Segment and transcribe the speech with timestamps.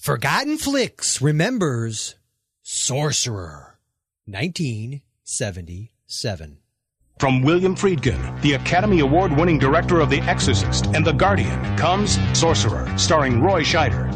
[0.00, 2.14] Forgotten Flix remembers
[2.62, 3.78] Sorcerer,
[4.24, 6.56] 1977.
[7.18, 12.18] From William Friedkin, the Academy Award winning director of The Exorcist and The Guardian, comes
[12.32, 14.08] Sorcerer, starring Roy Scheider.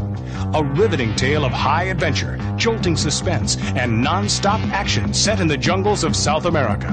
[0.54, 5.58] A riveting tale of high adventure, jolting suspense, and non stop action set in the
[5.58, 6.86] jungles of South America.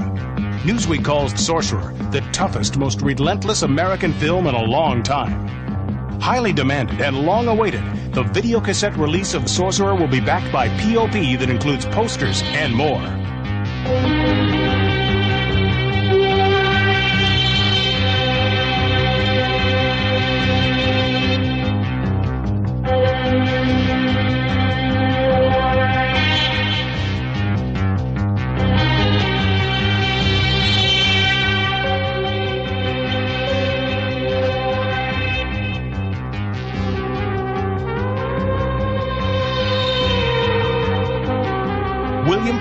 [0.64, 5.61] Newsweek calls Sorcerer the toughest, most relentless American film in a long time.
[6.22, 7.82] Highly demanded and long awaited,
[8.12, 12.72] the video cassette release of Sorcerer will be backed by POP that includes posters and
[12.72, 13.02] more.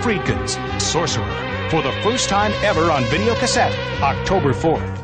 [0.01, 3.71] Friedkin's Sorcerer for the first time ever on video cassette,
[4.01, 4.97] October 4th.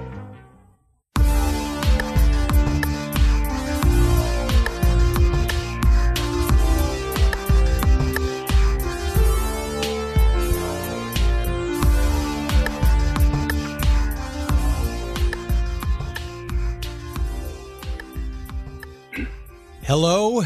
[19.83, 20.41] Hello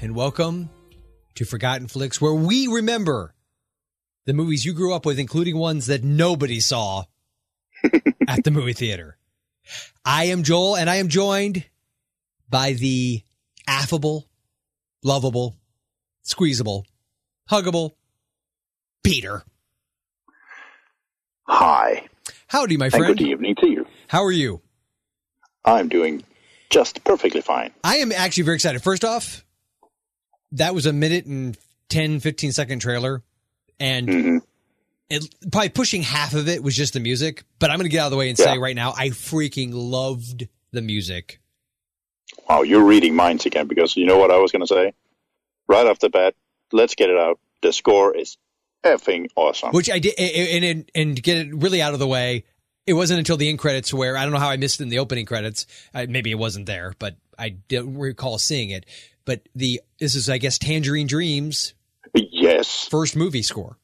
[0.00, 0.70] and welcome
[1.34, 3.34] to Forgotten Flix, where we remember
[4.26, 7.04] the movies you grew up with, including ones that nobody saw
[8.28, 9.16] at the movie theater.
[10.04, 11.64] I am Joel, and I am joined
[12.48, 13.22] by the
[13.66, 14.28] affable,
[15.02, 15.56] lovable,
[16.22, 16.86] squeezable,
[17.50, 17.92] huggable
[19.02, 19.42] Peter.
[21.48, 22.06] Hi.
[22.48, 23.16] Howdy, my And friend.
[23.18, 23.86] good evening to you.
[24.08, 24.60] How are you?
[25.64, 26.22] I'm doing
[26.70, 27.72] just perfectly fine.
[27.82, 28.82] I am actually very excited.
[28.82, 29.44] First off,
[30.52, 31.56] that was a minute and
[31.88, 33.22] 10, 15 second trailer.
[33.78, 34.40] And Mhm.
[35.10, 37.44] it, probably pushing half of it was just the music.
[37.58, 38.46] But I'm going to get out of the way and Yeah.
[38.46, 41.40] say right now, I freaking loved the music.
[42.48, 44.92] Wow, you're reading minds again because you know what I was going to say?
[45.68, 46.34] Right off the bat,
[46.72, 47.38] let's get it out.
[47.62, 48.36] The score is
[48.84, 49.70] effing awesome.
[49.72, 52.44] Which I did, and, and, and get it really out of the way,
[52.86, 54.88] it wasn't until the end credits where I don't know how I missed it in
[54.90, 55.66] the opening credits.
[55.92, 58.86] Uh, maybe it wasn't there, but I don't recall seeing it.
[59.24, 61.74] But the this is, I guess, Tangerine Dream's
[62.30, 62.86] yes.
[62.88, 63.76] first movie score.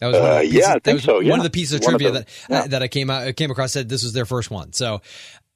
[0.00, 1.74] That was one of Uh, the pieces, yeah, I think so, One of the pieces
[1.74, 2.58] of One of trivia the- that yeah.
[2.60, 4.72] uh, that I came out came across said this was their first one.
[4.72, 5.00] So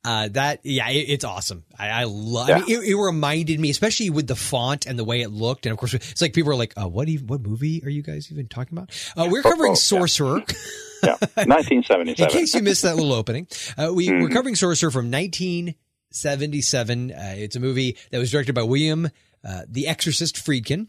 [0.04, 1.65] uh, that yeah, it, it's awesome.
[1.76, 2.49] I, I love.
[2.49, 5.66] I mean, it, it reminded me, especially with the font and the way it looked,
[5.66, 7.26] and of course, it's like people are like, uh, "What even?
[7.26, 9.76] What movie are you guys even talking about?" Uh, we're covering Oh, yeah.
[9.76, 10.43] Sorcerer.
[11.00, 11.10] Yeah.
[11.37, 12.28] In 1977.
[12.32, 14.20] case you missed that little opening, uh, we, Mm-hmm.
[14.20, 17.12] we're covering Sorcerer from 1977.
[17.12, 19.09] Uh, it's a movie that was directed by William,
[19.44, 20.88] uh, The Exorcist Friedkin.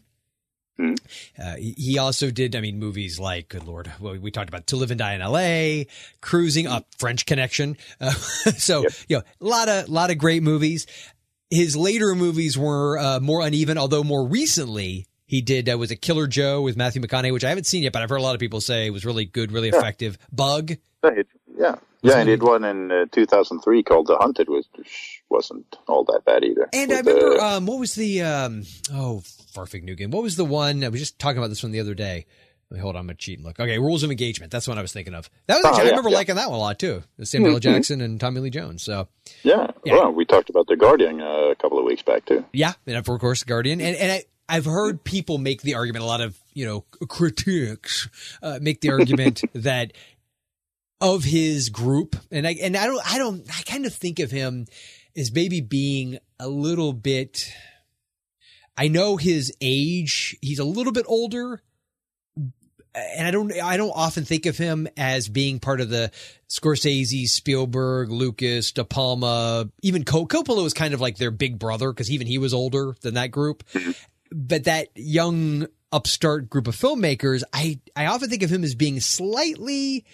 [0.78, 0.98] Mhm.
[1.38, 4.66] Uh, he he also did, I mean, movies like, good lord, well, we talked about
[4.68, 5.86] To Live and Die in L.A.,
[6.22, 7.76] Cruising, Up, French Connection.
[8.00, 8.10] Uh,
[8.56, 8.92] so, Yep.
[9.08, 10.86] you know, a lot of, lot of great movies.
[11.50, 15.96] His later movies were uh, more uneven, although more recently he did uh, was a
[15.96, 18.34] Killer Joe with Matthew McConaughey, which I haven't seen yet, but I've heard a lot
[18.34, 20.16] of people say was really good, really effective.
[20.32, 20.72] Bug,
[21.04, 21.10] Yeah,
[21.58, 21.74] yeah.
[22.02, 26.44] Yeah, and did one in uh, 2003 called The Hunted, which wasn't all that bad
[26.44, 26.68] either.
[26.72, 29.22] And I remember, uh, um, what was the, um, oh,
[29.54, 30.10] Farfig game.
[30.10, 30.84] What was the one?
[30.84, 32.26] I was just talking about this one the other day.
[32.78, 33.58] Hold on, I'm going to cheat and look.
[33.58, 34.52] Okay, Rules of Engagement.
[34.52, 35.28] That's what I was thinking of.
[35.48, 36.16] That was Oh, actually, I remember yeah.
[36.18, 37.02] liking that one a lot too.
[37.24, 37.58] Samuel L.
[37.58, 37.62] Mhm.
[37.62, 38.84] Jackson and Tommy Lee Jones.
[38.84, 39.08] So,
[39.42, 39.72] yeah.
[39.84, 39.94] yeah.
[39.94, 42.44] Well, we talked about The Guardian uh, a couple of weeks back, too.
[42.52, 43.80] yeah, and of course, Guardian.
[43.80, 48.08] And, and I, I've heard people make the argument, a lot of, you know, critics
[48.40, 49.92] uh, make the argument that
[51.00, 54.30] of his group, and I, and I don't, I don't, I kind of think of
[54.30, 54.66] him
[55.16, 57.52] as maybe being a little bit,
[58.76, 61.62] I know his age, he's a little bit older,
[62.94, 66.10] and I don't, I don't often think of him as being part of the
[66.48, 71.92] Scorsese, Spielberg, Lucas, De Palma, even Co- Coppola was kind of like their big brother
[71.92, 73.62] because even he was older than that group.
[74.32, 79.00] But that young upstart group of filmmakers, I, I often think of him as being
[79.00, 80.04] slightly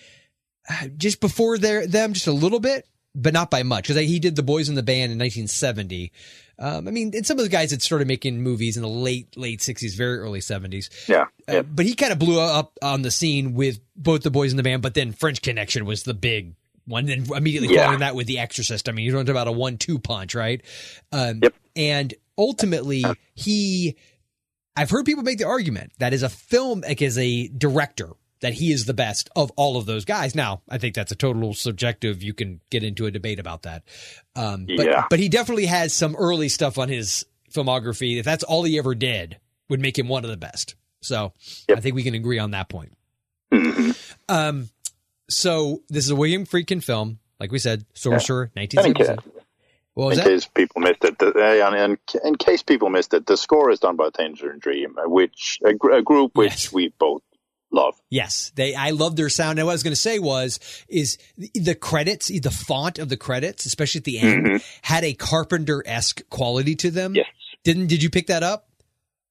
[0.69, 2.87] uh, just before their them, just a little bit,
[3.17, 3.89] but not by much.
[3.89, 6.13] Because he did The Boys in the Band in 1970.
[6.59, 9.37] Um, I mean, and some of the guys that started making movies in the late
[9.37, 11.09] late 60s, very early 70s.
[11.09, 11.25] Yeah.
[11.49, 14.57] Uh, but he kind of blew up on the scene with both the boys in
[14.57, 16.55] the band, but then French Connection was the big
[16.87, 17.05] one.
[17.07, 17.83] Then immediately Yeah.
[17.85, 18.89] following that with The Exorcist.
[18.89, 20.63] I mean, you're talking about a one-two punch, right?
[21.13, 21.55] Um, Yep.
[21.77, 23.05] And ultimately,
[23.35, 23.97] he,
[24.75, 28.11] I've heard people make the argument that as a film, like as a director,
[28.47, 30.37] that he is the best of all of those guys.
[30.37, 32.23] Now, I think that's a total subjective.
[32.23, 33.83] You can get into a debate about that.
[34.37, 35.05] Um, but, Yeah.
[35.11, 38.95] but he definitely has some early stuff on his filmography, if that's all he ever
[38.95, 39.39] did,
[39.69, 40.77] would make him one of the best.
[41.03, 41.33] So
[41.69, 41.79] Yep.
[41.79, 42.93] I think we can agree on that point.
[43.53, 44.15] Mhm.
[44.29, 44.69] Um,
[45.29, 49.33] so this is a William Friedkin film, like we said, Sorcerer, in, ca- 1977.
[49.95, 50.31] What was in that?
[50.31, 53.97] case people missed it, the, in, in case people missed it, the score is done
[53.97, 56.73] by Tangerine Dream, which a, a group which Yes.
[56.73, 57.23] we both
[57.77, 57.95] love.
[58.11, 58.75] Yes, they.
[58.75, 59.59] I love their sound.
[59.61, 60.59] And what I was going to say was,
[60.89, 65.13] is the- the credits, the font of the credits, especially at the end, had a
[65.15, 67.15] Carpenter esque quality to them.
[67.15, 67.27] Yes.
[67.63, 67.87] Didn't?
[67.87, 68.69] Did you pick that up?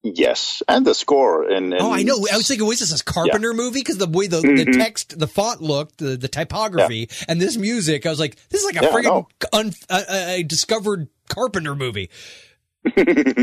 [0.07, 1.50] Yes, and the score.
[1.50, 2.13] And, and Oh, I know.
[2.31, 3.80] I was thinking, was this a Carpenter movie?
[3.80, 4.77] Because the way the, the Mhm.
[4.77, 8.65] text, the font looked, the, the typography, and this music, I was like, this is
[8.71, 12.12] like a Yeah, friggin' un, uh, uh, discovered Carpenter movie.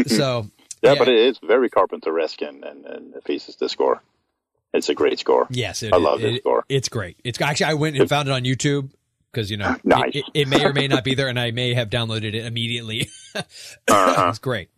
[0.07, 0.51] So
[0.83, 4.01] yeah, So but it is very Carpenter-esque, and, and, and it pieces the score.
[4.73, 5.47] It's a great score.
[5.51, 6.65] yes, it, I love it, score.
[6.69, 7.19] It's great.
[7.25, 8.91] It's actually I went and found it on YouTube
[9.31, 10.13] because you know Nice.
[10.15, 13.09] it, it, may or may not be there, and I may have downloaded it immediately.
[13.89, 14.27] Uh-huh.
[14.29, 14.69] it's great.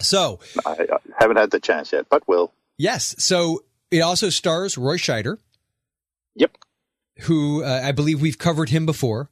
[0.00, 0.86] So I,
[1.18, 2.52] haven't had the chance yet, but will.
[2.76, 5.38] yes, so it also stars Roy Scheider,
[6.34, 6.56] Yep.
[7.20, 9.30] who uh, I believe we've covered him before.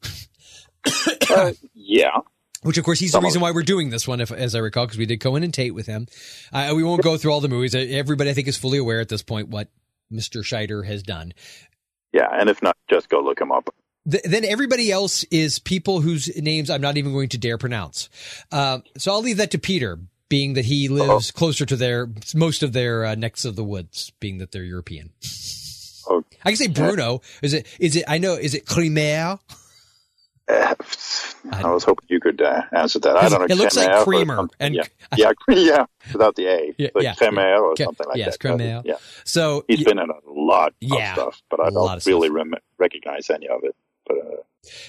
[1.31, 2.19] Uh, yeah.
[2.63, 4.61] Which, of course, he's the Some reason why we're doing this one, if, as I
[4.61, 6.07] recall, because we did Cohen and Tate with him.
[6.53, 7.75] Uh, we won't go through all the movies.
[7.75, 9.69] Everybody, I think, is fully aware at this point what
[10.13, 10.43] Mr.
[10.43, 11.33] Scheider has done.
[12.13, 13.75] Yeah, and if not, just go look him up.
[14.11, 18.09] Th- then everybody else is people whose names I'm not even going to dare pronounce.
[18.53, 19.99] Uh, so I'll leave that to Peter,
[20.29, 24.13] being that he lives closer to their most of their uh, necks of the woods,
[24.21, 25.11] being that they're European.
[26.09, 26.23] Oh.
[26.45, 27.23] I can say Bruno.
[27.43, 27.67] Is it?
[27.81, 28.05] Is it?
[28.07, 28.35] I know.
[28.35, 29.39] Is it Cremer?
[30.47, 30.75] Uh,
[31.53, 33.17] I was hoping you could uh, answer that.
[33.17, 33.47] I don't know.
[33.49, 34.85] It looks like creamer, and- yeah,
[35.17, 37.15] yeah, yeah, without the A, Yeah, like yeah.
[37.61, 38.49] Or something like yes, that.
[38.49, 38.83] Cremere.
[38.85, 38.95] Yeah,
[39.25, 42.55] So he's y- been in a lot Yeah, of stuff, but I don't really rem-
[42.79, 43.75] recognize any of it.
[44.07, 44.37] But uh,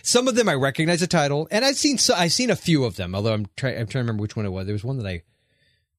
[0.02, 2.84] Some of them I recognize the title, and I've seen so, I've seen a few
[2.86, 3.16] of them.
[3.16, 4.66] Although I'm trying I'm trying to remember which one it was.
[4.66, 5.24] There was one that I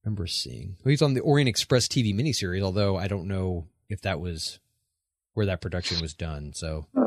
[0.05, 0.77] remember seeing.
[0.85, 4.59] He's on the Orient Express TV miniseries, although I don't know if that was
[5.35, 6.53] where that production was done.
[6.55, 7.06] So uh,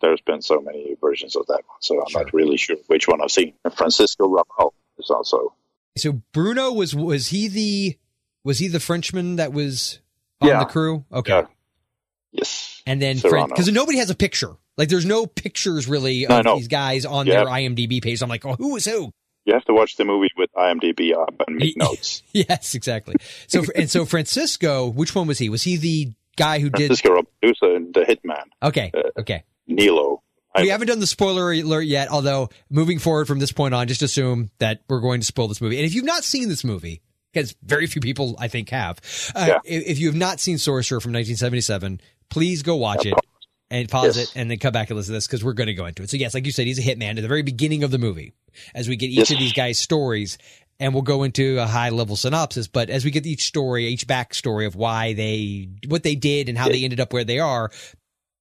[0.00, 2.22] there's been so many versions of that one, so I'm Sure.
[2.24, 3.54] not really sure which one I've seen.
[3.64, 5.54] And Francisco Rabal is also
[5.96, 7.98] so Bruno was was he the
[8.44, 10.00] was he the Frenchman that was
[10.40, 10.58] on Yeah.
[10.60, 11.04] the crew?
[11.12, 11.30] Okay.
[11.32, 11.46] Yeah.
[12.32, 14.56] yes, And then because nobody has a picture.
[14.76, 16.56] Like there's no pictures really of no.
[16.56, 17.44] these guys on Yeah.
[17.44, 18.22] their IMDb page.
[18.22, 19.10] I'm like, oh, who is who?
[19.46, 22.22] you have to watch the movie with IMDb up and make notes.
[22.32, 23.14] yes, exactly.
[23.46, 25.48] So and so Francisco, which one was he?
[25.50, 26.86] Was he the guy who did?
[26.86, 29.44] Francisco Rapalusa and the Hitman Okay, Uh, okay.
[29.66, 30.22] Nilo.
[30.56, 34.02] We haven't done the spoiler alert yet, although moving forward from this point on, just
[34.02, 35.78] assume that we're going to spoil this movie.
[35.78, 37.02] And if you've not seen this movie,
[37.32, 39.00] because very few people I think have,
[39.34, 39.58] uh, Yeah.
[39.64, 42.00] if, if you have not seen Sorcerer from 1977,
[42.30, 43.18] please go watch Yeah, it
[43.68, 44.28] and pause Yes.
[44.28, 46.04] it and then come back and listen to this because we're going to go into
[46.04, 46.10] it.
[46.10, 48.32] So yes, like you said, he's a hitman at the very beginning of the movie
[48.76, 49.30] as we get each Yes.
[49.32, 50.38] of these guys' stories.
[50.78, 54.06] And we'll go into a high level synopsis, but as we get each story, each
[54.08, 57.70] backstory of why they, what they did and how they ended up where they are,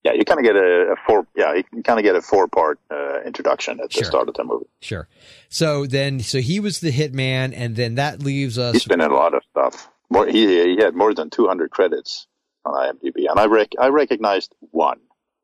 [0.04, 1.26] Yeah, you kind of get a, a four.
[1.36, 4.02] Yeah, you kind of get a four part uh, introduction at Sure.
[4.02, 4.66] the start of the movie.
[4.82, 5.08] Sure.
[5.50, 8.74] So then, so he was the hitman, and then that leaves us.
[8.74, 9.90] He's been in a lot of stuff.
[10.10, 12.28] More, he he had more than 200 credits
[12.66, 15.00] on IMDb, and I rec- I recognized one.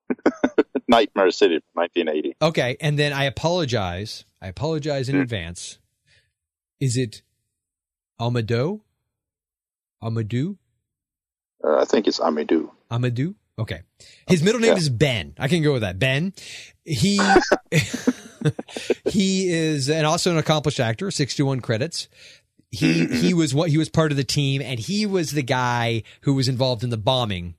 [0.87, 2.35] Nightmare City, from 1980.
[2.41, 4.25] Okay, and then I apologize.
[4.41, 5.21] I apologize in Hmm.
[5.21, 5.77] advance.
[6.79, 7.21] Is it
[8.19, 8.81] Amadou?
[10.03, 10.57] Amadou?
[11.63, 12.71] Uh, I think it's Amadou.
[12.91, 13.35] Amadou?
[13.59, 13.81] Okay.
[14.27, 14.77] His middle name Yeah.
[14.77, 15.33] is Ben.
[15.37, 15.99] I can go with that.
[15.99, 16.33] Ben.
[16.85, 17.19] He
[19.05, 22.07] he is and also an accomplished actor, 61 credits.
[22.71, 26.03] He he was what he was part of the team and he was the guy
[26.21, 27.55] who was involved in the bombing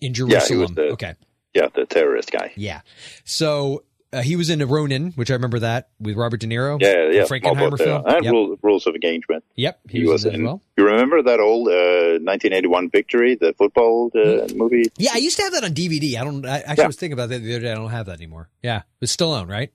[0.00, 0.74] in Yeah, Jerusalem.
[0.74, 1.14] the- okay.
[1.54, 2.52] Yeah, the terrorist guy.
[2.54, 2.82] Yeah.
[3.24, 3.82] So
[4.16, 6.80] uh, he was in a Ronin, which I remember that with Robert De Niro.
[6.80, 7.22] Yeah, yeah.
[7.24, 8.04] Frankenheimer film.
[8.06, 8.32] uh, and Yep.
[8.32, 9.44] Rule, Rules of Engagement.
[9.56, 9.80] Yep.
[9.88, 10.42] He, He was, was in, that in.
[10.42, 10.62] as well.
[10.76, 14.90] You remember that old uh, 1981 Victory, the football uh, movie?
[14.96, 16.16] Yeah, I used to have that on DVD.
[16.20, 16.44] I don't.
[16.46, 16.86] I actually Yeah.
[16.88, 17.72] was thinking about that the other day.
[17.72, 18.48] I don't have that anymore.
[18.62, 19.70] Yeah, it was Stallone, right?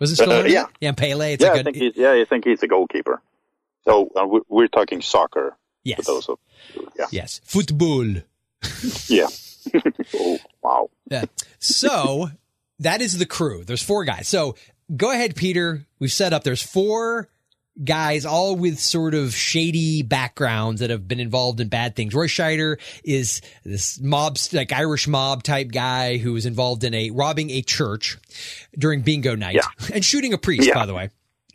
[0.00, 0.46] Was it Uh, Stallone?
[0.46, 0.66] in yeah.
[0.80, 1.32] yeah, and Pele.
[1.34, 1.92] It's yeah, like I a, think he's.
[1.96, 3.20] Yeah, I think he's the goalkeeper.
[3.84, 5.56] So uh, we- we're talking soccer.
[5.84, 6.38] yes, those of,
[6.98, 8.06] yeah, yes, football.
[9.08, 9.26] yeah.
[10.14, 10.90] oh wow.
[11.10, 11.24] Yeah.
[11.60, 12.30] So
[12.82, 13.64] that is the crew.
[13.64, 14.28] There's four guys.
[14.28, 14.56] So
[14.96, 15.86] go ahead, Peter.
[15.98, 16.44] We've set up.
[16.44, 17.28] There's four
[17.82, 22.14] guys, all with sort of shady backgrounds that have been involved in bad things.
[22.14, 27.10] Roy Scheider is this mob, like Irish mob type guy who was involved in a
[27.10, 28.18] robbing a church
[28.78, 29.62] during bingo night Yeah.
[29.94, 30.68] and shooting a priest.
[30.68, 30.74] Yeah.
[30.74, 31.10] By the way,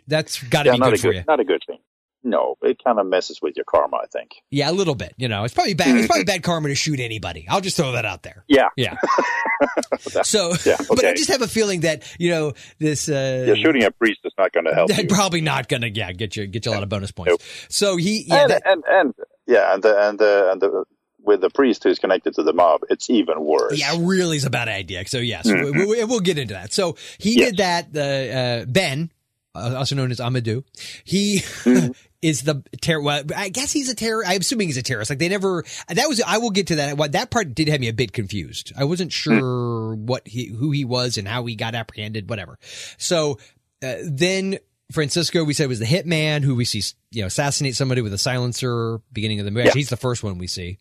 [0.07, 1.24] that's got to Yeah, be good a for you.
[1.27, 1.77] not a good thing.
[2.24, 4.31] No, it kind of messes with your karma, I think.
[4.50, 5.13] Yeah, a little bit.
[5.17, 5.95] You know, it's probably bad.
[5.95, 7.45] It's probably bad karma to shoot anybody.
[7.47, 8.43] I'll just throw that out there.
[8.47, 8.67] Yeah.
[8.75, 8.95] Yeah.
[10.24, 13.07] so, Yeah, but I just have a feeling that you know this.
[13.09, 15.07] Uh, Yeah, shooting a priest is not going to help you.
[15.07, 17.31] probably not gonna yeah get you get you a lot of bonus points.
[17.31, 17.41] Nope.
[17.69, 19.13] So he yeah and, that, and and
[19.47, 20.83] yeah, and the, and the, and the,
[21.21, 23.79] with the priest who's connected to the mob, it's even worse.
[23.79, 25.05] yeah really is a bad idea.
[25.07, 25.77] So yes, Mm-hmm.
[25.79, 26.74] we, we, we'll get into that.
[26.74, 27.50] So he Yes.
[27.50, 27.93] did that.
[27.93, 29.12] The uh, Ben,
[29.57, 30.63] also known as Amadou,
[31.03, 31.39] he.
[31.39, 31.91] Mm-hmm.
[32.19, 32.99] Is the terror?
[32.99, 34.23] Well, I guess he's a terror.
[34.25, 35.11] I'm assuming he's a terrorist.
[35.11, 35.63] Like they never.
[35.87, 36.19] That was.
[36.25, 36.97] I will get to that.
[36.97, 38.73] What that part did have me a bit confused.
[38.75, 39.37] I wasn't Hmm.
[39.37, 42.27] sure what he, who he was, and how he got apprehended.
[42.27, 42.57] Whatever.
[42.97, 43.37] So
[43.83, 44.57] uh, then
[44.91, 48.17] Francisco, we said was the hitman who we see, you know, assassinate somebody with a
[48.17, 48.99] silencer.
[49.13, 49.73] Beginning of the movie, Yeah.
[49.75, 50.79] He's the first one we see.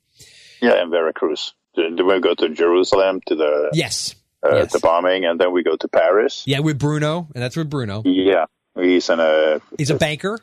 [0.63, 1.53] Yeah, in Veracruz.
[1.77, 4.73] Then we go to Jerusalem to the Yes, uh, yes.
[4.73, 6.45] the bombing, and then we go to Paris.
[6.47, 8.01] yeah, with Bruno, and that's with Bruno.
[8.07, 10.39] Yeah, he's in a He's a banker.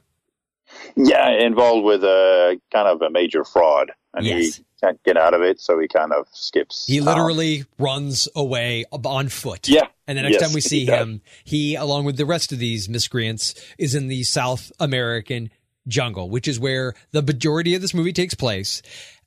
[0.95, 4.55] yeah involved with a kind of a major fraud, and Yes.
[4.57, 6.85] he can't get out of it, so he kind of skips.
[6.87, 7.05] He town.
[7.07, 9.67] literally runs away on foot.
[9.69, 9.87] Yeah.
[10.07, 10.99] And the next Yes, time we see does.
[11.01, 15.49] him, he, along with the rest of these miscreants, is in the South American
[15.87, 18.81] jungle, which is where the majority of this movie takes place.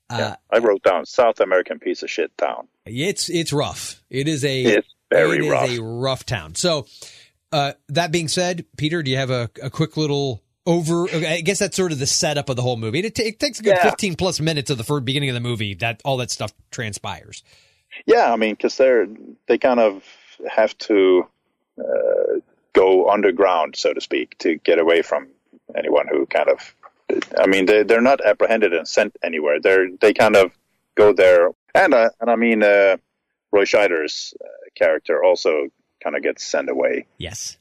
[0.09, 2.67] Uh, I wrote down South American piece of shit town.
[2.85, 4.01] It's it's rough.
[4.09, 5.69] It is a It's very it is rough.
[5.71, 6.55] a rough town.
[6.55, 6.85] So,
[7.51, 11.07] uh, that being said, Peter, do you have a, a quick little over?
[11.09, 12.99] I guess that's sort of the setup of the whole movie.
[12.99, 13.83] It, ta- it takes a good Yeah.
[13.83, 17.43] fifteen plus minutes of the first beginning of the movie that all that stuff transpires.
[18.05, 19.07] Yeah, I mean, because they're
[19.47, 20.03] they kind of
[20.49, 21.25] have to
[21.79, 22.39] uh,
[22.73, 25.27] go underground, so to speak, to get away from
[25.75, 26.73] anyone who kind of.
[27.39, 29.59] I mean, they they're not apprehended and sent anywhere.
[29.61, 30.51] They're they kind of
[30.95, 32.97] go there, and uh, and I mean, uh,
[33.51, 35.69] Roy Scheider's uh, character also
[36.03, 37.57] kind of gets sent away Yes.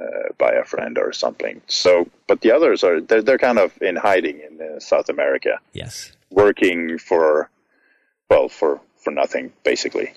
[0.00, 1.62] uh, by a friend or something.
[1.66, 5.58] So, but the others are they're they're kind of in hiding in uh, South America,
[5.72, 6.12] Yes.
[6.30, 7.50] working for
[8.28, 10.12] well for for nothing basically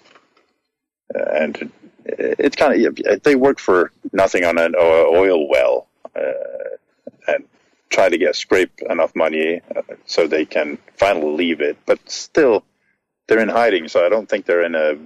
[1.15, 1.71] uh, and
[2.05, 6.73] it's kind of they work for nothing on an oil well uh,
[7.27, 7.43] and
[7.89, 12.63] try to get scrape enough money uh, so they can finally leave it but still
[13.27, 14.97] they're in hiding so i don't think they're in a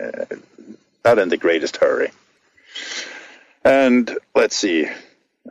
[0.00, 0.24] uh,
[1.08, 2.10] not in the greatest hurry
[3.64, 4.86] and let's see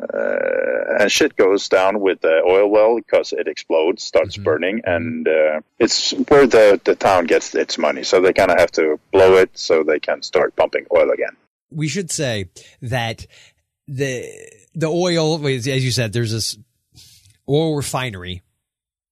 [0.01, 5.27] uh, and shit goes down with the oil well because it explodes, starts burning, and
[5.27, 8.03] uh, it's where the, the town gets its money.
[8.03, 11.35] So they kind of have to blow it so they can start pumping oil again.
[11.71, 12.49] we should say
[12.81, 13.25] that
[13.87, 14.29] the
[14.75, 16.57] the oil, as you said, there's this
[17.49, 18.41] oil refinery.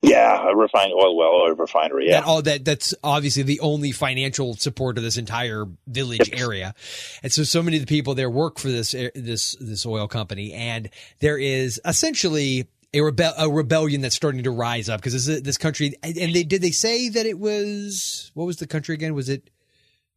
[0.09, 2.07] Yeah, a refined oil well or refinery.
[2.09, 6.41] Yeah, That all that that's obviously the only financial support of this entire village Yes.
[6.41, 6.75] area,
[7.23, 10.07] and so so many of the people there work for this eh, this this oil
[10.07, 12.67] company, and there is essentially.
[12.93, 16.43] A, rebel, a rebellion that's starting to rise up because this, this country and they
[16.43, 19.49] did they say that it was what was the country again was it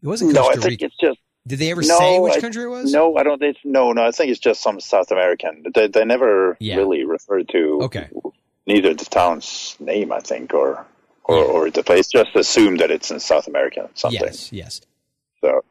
[0.01, 2.35] it wasn't no, Costa I think Rica it's just did they ever no, say which
[2.35, 3.17] I- country it was no.
[3.17, 3.43] I don't.
[3.43, 4.07] It's, no, no.
[4.07, 5.65] I think it's just some South American.
[5.75, 6.77] They they never Yeah.
[6.77, 8.07] really referred to Okay.
[8.69, 10.87] Neither the town's name, I think, or
[11.25, 12.07] or, or the place.
[12.07, 13.91] Just assume that it's in South America.
[13.95, 14.21] Something.
[14.23, 14.81] yes yes
[15.41, 15.63] So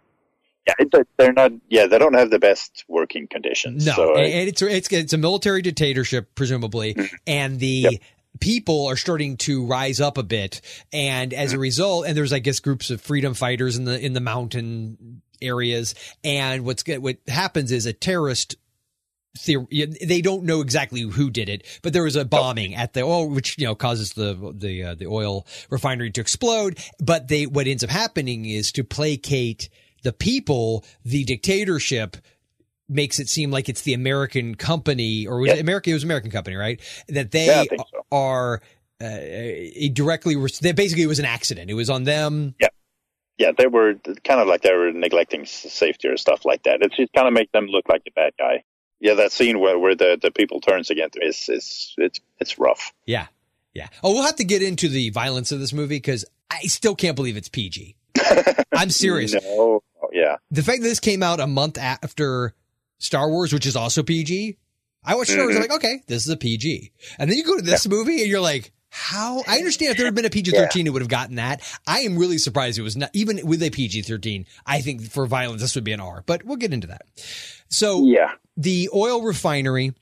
[0.68, 1.52] yeah, it, they're not.
[1.70, 3.86] Yeah, they don't have the best working conditions.
[3.86, 7.92] No, so, and it's it's it's a military dictatorship, presumably, and the Mm-hmm.
[7.94, 8.02] Yep.
[8.42, 10.60] people are starting to rise up a bit,
[10.92, 11.58] and as Mm-hmm.
[11.58, 15.22] a result, and there's I guess groups of freedom fighters in the in the mountain
[15.42, 18.58] areas, and what's what happens is a terrorist.
[19.38, 23.02] Theory, they don't know exactly who did it, but there was a bombing at the
[23.02, 26.78] oil, which you know causes the the uh, the oil refinery to explode.
[27.00, 29.70] But they what ends up happening is to placate
[30.04, 32.18] the people, the dictatorship
[32.90, 35.56] makes it seem like it's the American company or was Yeah.
[35.56, 35.90] it America?
[35.90, 36.80] It was American company, right?
[37.10, 38.06] That they Yeah, so.
[38.12, 38.62] are
[39.02, 39.08] uh,
[39.94, 40.36] directly.
[40.62, 41.70] That basically it was an accident.
[41.70, 42.56] It was on them.
[42.62, 42.68] yeah,
[43.38, 43.52] yeah.
[43.58, 46.82] they were kind of like they were neglecting safety or stuff like that.
[46.82, 48.64] It just kind of make them look like the bad guy.
[49.00, 52.58] Yeah, that scene where, where the, the people turns against them is is it's it's
[52.58, 52.94] rough.
[53.06, 53.28] Yeah,
[53.74, 53.88] yeah.
[54.04, 57.16] Oh, we'll have to get into the violence of this movie because I still can't
[57.16, 57.96] believe it's PG.
[58.74, 59.34] I'm serious.
[59.34, 59.42] No,
[60.02, 62.56] oh, yeah, The fact that this came out a month after
[62.98, 64.58] Star Wars, which is also PG,
[65.04, 65.56] I watched Star Wars.
[65.56, 65.72] I'm mm-hmm.
[65.72, 68.42] like, okay, this is a PG, and then you go to this movie and you're
[68.42, 68.72] like.
[68.90, 71.62] How I understand if there had been a PG thirteen, it would have gotten that.
[71.86, 74.46] I am really surprised it was not even with a PG thirteen.
[74.66, 77.02] I think for violence, this would be an R, but we'll get into that.
[77.70, 79.94] So yeah, the oil refinery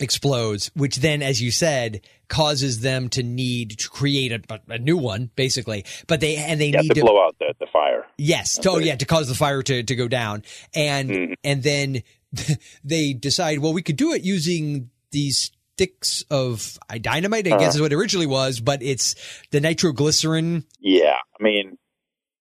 [0.00, 4.96] explodes, which then, as you said, causes them to need to create a, a new
[4.96, 5.84] one, basically.
[6.06, 6.80] But they and they yeah.
[6.80, 8.06] need To to blow out the, the fire.
[8.18, 8.56] Yes.
[8.58, 10.42] To, oh, yeah, to cause the fire to, to go down.
[10.74, 11.34] And, Mhm.
[11.44, 12.02] and then
[12.84, 15.50] they decide, well, we could do it using these
[15.80, 17.50] sticks of uh, dynamite.
[17.50, 19.14] I guess is what it originally was, but it's
[19.50, 20.66] the nitroglycerin.
[20.78, 21.78] Yeah, I mean,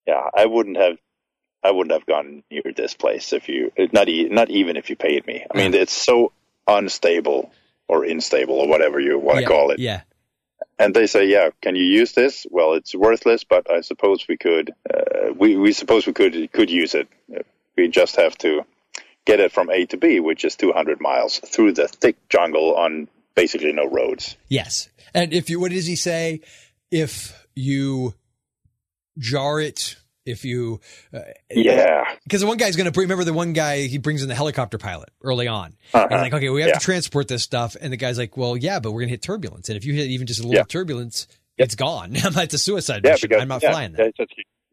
[0.05, 0.98] yeah, I wouldn't have,
[1.63, 4.98] I wouldn't have gone near this place if you, not e- not even if you
[4.98, 5.46] paid me.
[5.50, 6.34] I mean, it's so
[6.67, 7.50] unstable
[7.88, 9.79] or unstable or whatever you want to yeah, call it.
[9.79, 10.01] Yeah.
[10.77, 12.46] And they say, yeah, can you use this?
[12.51, 14.74] Well, it's worthless, but I suppose we could.
[14.93, 17.08] Uh, we we suppose we could could use it.
[17.77, 18.65] We just have to
[19.25, 23.08] get it from A to B, which is 200 miles through the thick jungle on
[23.41, 24.36] basically no roads.
[24.48, 24.89] Yes.
[25.13, 26.41] And if you, what does he say?
[26.91, 28.13] If you
[29.17, 30.79] jar it, if you,
[31.13, 31.19] uh,
[31.50, 34.36] Yeah, because the one guy's going to remember the one guy he brings in the
[34.36, 35.75] helicopter pilot early on.
[35.93, 36.08] Uh-huh.
[36.10, 36.74] And like, okay, we have Yeah.
[36.75, 39.22] to transport this stuff, and the guy's like, well, yeah, but we're going to hit
[39.22, 40.63] turbulence, and if you hit even just a little Yeah.
[40.63, 41.27] turbulence,
[41.58, 42.12] it's gone.
[42.13, 43.29] it's a suicide yeah, mission.
[43.29, 44.13] because I'm not flying that.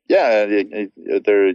[0.09, 1.53] yeah, it- it- they're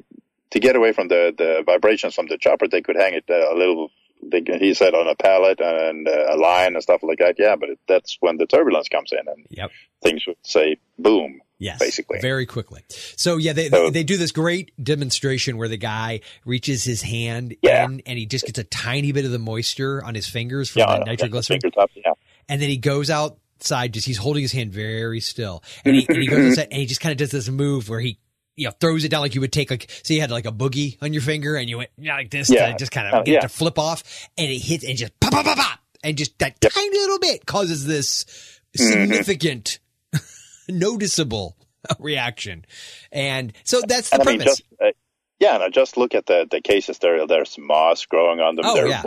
[0.52, 2.68] to get away from the the vibrations from the chopper.
[2.68, 3.90] They could hang it uh, a little.
[4.24, 7.36] They, he said on a pallet and uh, a line and stuff like that.
[7.40, 9.72] Yeah, but it, that's when the turbulence comes in and Yep.
[10.04, 11.42] things would say boom.
[11.58, 12.20] Yes, basically.
[12.22, 12.82] very quickly.
[13.18, 17.56] So yeah, they So- they do this great demonstration where the guy reaches his hand
[17.62, 17.86] Yeah.
[17.86, 20.80] in and he just gets a tiny bit of the moisture on his fingers from
[20.82, 21.60] Yeah, the nitroglycerin,
[21.96, 22.14] Yeah,
[22.50, 23.94] and then he goes outside.
[23.94, 26.86] Just he's holding his hand very still, and he, and he goes outside and he
[26.88, 28.18] just kind of does this move where he.
[28.62, 30.52] You know, throws it down like you would take like, so you had like a
[30.52, 32.72] boogie on your finger and you went you know, like this Yeah.
[32.72, 34.04] to just kind of Uh, get it to flip off
[34.38, 35.80] and it hits and just pop, pop, pop, pop.
[36.04, 38.26] And just that tiny little bit causes this
[38.78, 38.92] Mm-hmm.
[39.12, 39.80] significant,
[40.70, 41.58] noticeable
[42.00, 42.66] reaction.
[43.12, 44.58] And so that's the and I mean, premise.
[44.58, 44.92] just uh,
[45.40, 47.00] yeah, and I just look at the the cases.
[47.00, 48.66] There, there's moss growing on them.
[48.68, 49.02] Oh, yeah.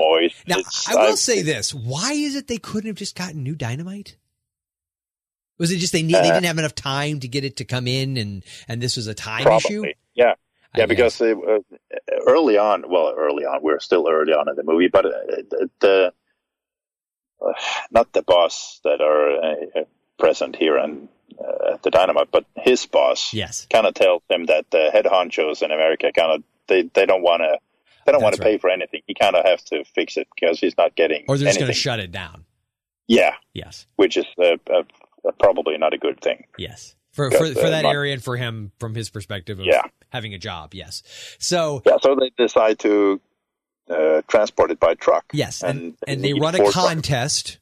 [0.47, 3.43] Now, It's- I will I've- say this: Why is it they couldn't have just gotten
[3.43, 4.17] new dynamite?
[5.59, 7.65] Was it just they need, they Uh, didn't have enough time to get it to
[7.65, 9.85] come in, and and this was a time probably, issue?
[10.15, 10.35] yeah.
[10.75, 11.59] I Yeah, because uh, uh,
[12.27, 15.11] early on, well, early on, we're still early on in the movie, but uh,
[15.51, 16.13] the, the
[17.41, 17.53] uh,
[17.91, 19.31] not the boss that are
[19.81, 19.85] uh,
[20.19, 21.09] present here and
[21.39, 25.05] uh, at the Dynamite, but his boss yes, kind of tells him that the head
[25.05, 27.59] honchos in America kind of they, they don't want to
[28.07, 29.03] they don't want That's to pay for anything.
[29.07, 31.73] He kind of has to fix it because he's not getting or they're just going
[31.73, 32.45] to shut it down.
[33.07, 34.83] yeah, Yes, which is uh, uh,
[35.39, 36.45] probably not a good thing.
[36.59, 36.95] yes.
[37.13, 39.83] For for, for uh, that area and for him from his perspective of Yeah.
[40.11, 41.03] having a job, yes.
[41.39, 43.21] So Yeah, so they decide to
[43.89, 45.25] uh, transport it by truck.
[45.33, 47.59] yes, and and, and they run a contest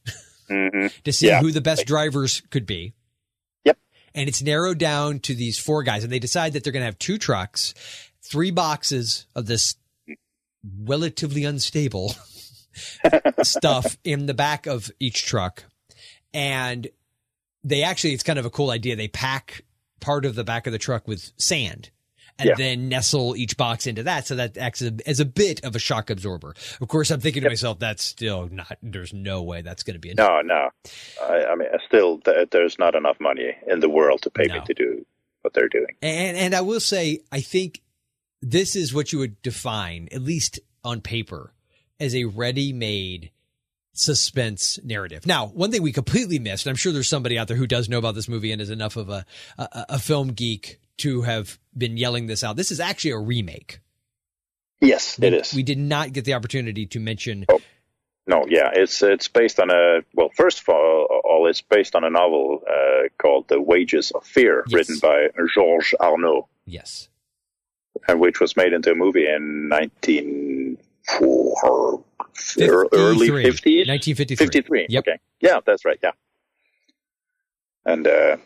[0.49, 1.41] hmm to see Yeah.
[1.41, 2.95] who the best drivers could be.
[3.65, 3.77] Yep.
[4.15, 6.87] And it's narrowed down to these four guys, and they decide that they're going to
[6.87, 7.75] have two trucks,
[8.23, 9.75] three boxes of this
[10.85, 12.15] relatively unstable
[13.43, 15.65] stuff in the back of each truck.
[16.33, 16.89] And
[17.65, 18.97] they actually, it's kind of a cool idea.
[18.97, 19.63] They pack
[20.01, 21.91] part of the back of the truck with sand
[22.39, 22.55] and Yeah.
[22.57, 24.27] then nestle each box into that.
[24.27, 26.55] So that acts as a, as a bit of a shock absorber.
[26.81, 30.01] Of course, I'm thinking to myself, that's still not, there's no way that's going to
[30.01, 30.43] be enough.
[30.45, 30.69] No, no.
[31.23, 34.55] I, I mean, still, th- there's not enough money in the world to pay No.
[34.55, 35.07] me to do
[35.43, 35.95] what they're doing.
[36.01, 37.81] And and I will say, I think
[38.41, 41.53] this is what you would define, at least on paper,
[42.01, 43.31] as a ready-made
[43.93, 45.27] suspense narrative.
[45.27, 47.89] Now, one thing we completely missed, and I'm sure there's somebody out there who does
[47.89, 49.25] know about this movie and is enough of a
[49.59, 52.57] a, a film geek to have been yelling this out.
[52.57, 53.81] This is actually a remake.
[54.81, 55.55] Yes, it is.
[55.55, 57.45] We did not get the opportunity to mention.
[57.49, 57.61] Oh,
[58.27, 60.31] no, yeah, it's it's based on a well.
[60.35, 64.65] First of all, all it's based on a novel uh, called 'The Wages of Fear,"
[64.69, 64.75] Yes.
[64.75, 67.09] written by Georges Arnaud, Yes.
[68.09, 69.69] and which was made into a movie in
[71.09, 73.45] 1904, early 53.
[73.45, 74.47] 50s, 1953.
[74.47, 74.87] 53.
[74.89, 75.05] Yep.
[75.07, 75.99] Okay, yeah, that's right.
[76.03, 76.13] Yeah,
[77.85, 78.37] and uh,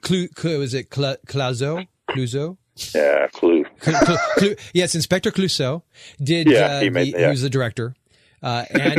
[0.00, 1.86] Clu, Clu, was it Cla, Clauseau?
[2.10, 2.56] Clouseau?
[2.94, 3.64] yeah, Clue.
[3.80, 5.82] Cl- Cl- Cl- yes, Inspector Clouseau
[6.22, 6.48] did.
[6.50, 7.26] Yeah, uh, he made- the, yeah.
[7.26, 7.94] he was the director,
[8.42, 8.98] uh, and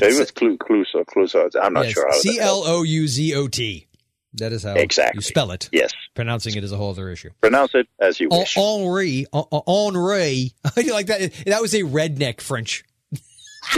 [0.00, 1.50] It was Clue, Cluso, Cluso.
[1.60, 2.14] I'm not yes, sure how.
[2.16, 3.88] C L O U Z O T.
[4.34, 5.18] That is how Exactly.
[5.18, 5.68] you spell it.
[5.72, 7.30] Yes, Pronouncing it is a whole other issue.
[7.40, 8.56] pronounce it as you wish.
[8.56, 11.32] Henri, Henri, I like that.
[11.46, 12.84] That was a redneck French.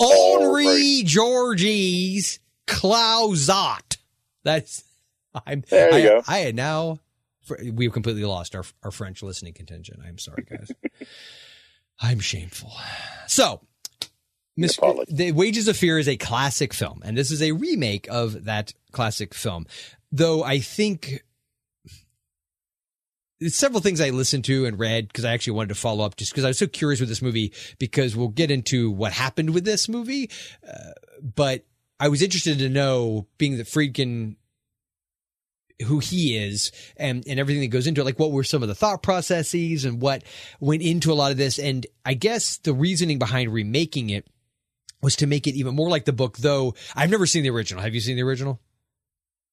[0.00, 3.96] Henri Georges Clouzot.
[4.44, 4.84] That's
[5.46, 5.62] I'm.
[5.68, 6.22] There you I, go.
[6.26, 6.98] I had now.
[7.72, 10.00] We've completely lost our our French listening contingent.
[10.06, 10.70] I'm sorry, guys.
[12.00, 12.72] I'm shameful.
[13.26, 13.60] So.
[14.60, 18.72] The Wages of Fear is a classic film, and this is a remake of that
[18.92, 19.66] classic film.
[20.10, 21.22] Though I think
[23.46, 26.32] several things I listened to and read because I actually wanted to follow up just
[26.32, 29.64] because I was so curious with this movie because we'll get into what happened with
[29.64, 30.30] this movie.
[30.66, 31.64] Uh, but
[32.00, 34.36] I was interested to know, being that Friedkin,
[35.86, 38.68] who he is and, and everything that goes into it, like what were some of
[38.68, 40.24] the thought processes and what
[40.58, 41.58] went into a lot of this.
[41.58, 44.26] And I guess the reasoning behind remaking it
[45.00, 46.38] was to make it even more like the book.
[46.38, 47.82] Though I've never seen the original.
[47.82, 48.60] Have you seen the original?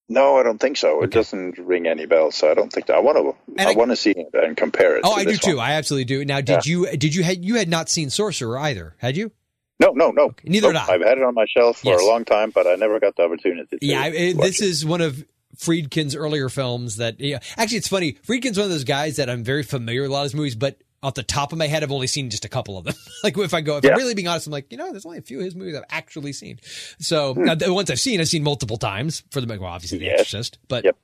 [0.08, 1.02] No, I don't think so.
[1.02, 2.36] It doesn't ring any bells.
[2.36, 2.96] So I don't think that.
[2.96, 3.34] I want to.
[3.58, 5.02] And I, I- want to see it and compare it.
[5.04, 5.56] Oh, I do too.
[5.56, 5.66] one.
[5.66, 6.24] I absolutely do.
[6.24, 8.94] Now, did you did you had you had not seen Sorcerer either?
[8.98, 9.32] Had you?
[9.80, 10.32] No, no, no.
[10.44, 10.86] Neither Nope.
[10.86, 10.94] did I.
[10.94, 12.00] I've had it on my shelf for Yes.
[12.02, 13.76] a long time, but I never got the opportunity.
[13.78, 14.68] To Yeah, I, this it.
[14.68, 15.22] is one of
[15.58, 17.20] Friedkin's earlier films that.
[17.20, 18.12] Yeah, actually, it's funny.
[18.26, 20.54] Friedkin's one of those guys that I'm very familiar with a lot of his movies,
[20.54, 22.94] but off the top of my head, I've only seen just a couple of them.
[23.22, 23.92] like if I go, if Yeah.
[23.92, 25.76] I'm really being honest, I'm like, you know, there's only a few of his movies
[25.76, 26.58] I've actually seen.
[26.98, 27.54] So Hmm.
[27.56, 30.20] the ones I've seen, I've seen multiple times for the well, obviously The Yes.
[30.20, 30.96] Exorcist, but Yep.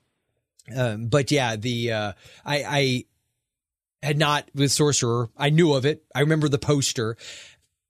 [0.75, 2.11] um, but yeah, the uh,
[2.45, 3.05] I, I
[4.05, 5.29] had not with Sorcerer.
[5.37, 6.03] I knew of it.
[6.13, 7.15] I remember the poster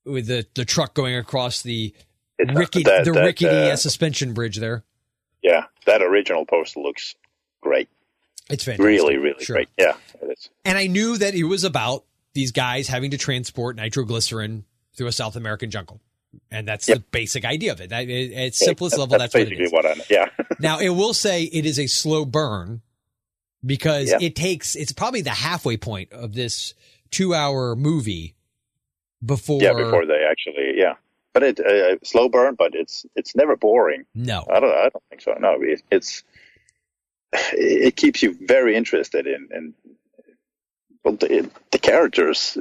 [0.06, 1.94] with the the truck going across the
[2.38, 4.84] It's- rickety that- the that, rickety uh, uh, suspension bridge there.
[5.42, 7.16] yeah, that original poster looks
[7.62, 7.90] great.
[8.50, 8.86] It's fantastic.
[8.86, 9.56] Really, really Sure.
[9.56, 9.70] great.
[9.78, 9.94] Yeah.
[10.66, 12.04] And I knew that it was about
[12.34, 16.02] these guys having to transport nitroglycerin through a South American jungle.
[16.52, 16.98] And that's Yep.
[16.98, 17.90] the basic idea of it.
[17.90, 19.72] That- it- At simplest That- level, that's, what it basically is.
[19.72, 20.04] what I know.
[20.10, 20.30] Yeah,
[20.60, 22.82] Now, it will say it is a slow burn
[23.66, 26.74] because it takes, it's probably the halfway point of this
[27.12, 28.36] two hour movie
[29.24, 29.62] before.
[29.62, 29.74] yeah.
[29.74, 30.96] Before they actually, yeah.
[31.34, 34.06] But it uh, slow burn, but it's it's never boring.
[34.14, 34.46] No.
[34.52, 34.72] I don't.
[34.72, 35.34] I don't think so.
[35.40, 36.24] No, it, it's
[37.54, 39.74] it keeps you very interested in in
[41.04, 42.58] well, the, the characters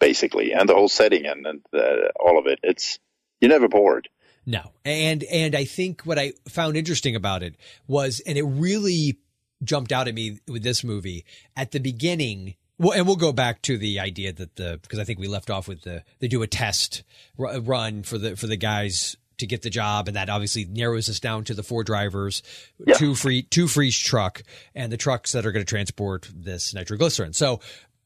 [0.00, 2.58] basically and the whole setting and, and uh, all of it.
[2.62, 2.98] It's
[3.40, 4.08] you're never bored.
[4.46, 4.72] No.
[4.84, 9.18] And and I think what I found interesting about it was and it really
[9.62, 11.24] jumped out at me with this movie
[11.56, 15.04] at the beginning well, and we'll go back to the idea that the because I
[15.04, 17.02] think we left off with the they do a test
[17.36, 21.10] ru- run for the for the guys to get the job, and that obviously narrows
[21.10, 22.42] us down to the four drivers,
[22.86, 22.94] Yeah.
[22.94, 24.42] two free two for each truck,
[24.74, 27.32] and the trucks that are going to transport this nitroglycerin.
[27.34, 27.60] So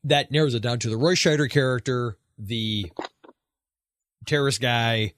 [0.04, 2.90] that narrows it down to the Roy Scheider character, the
[4.26, 5.12] terrorist guy,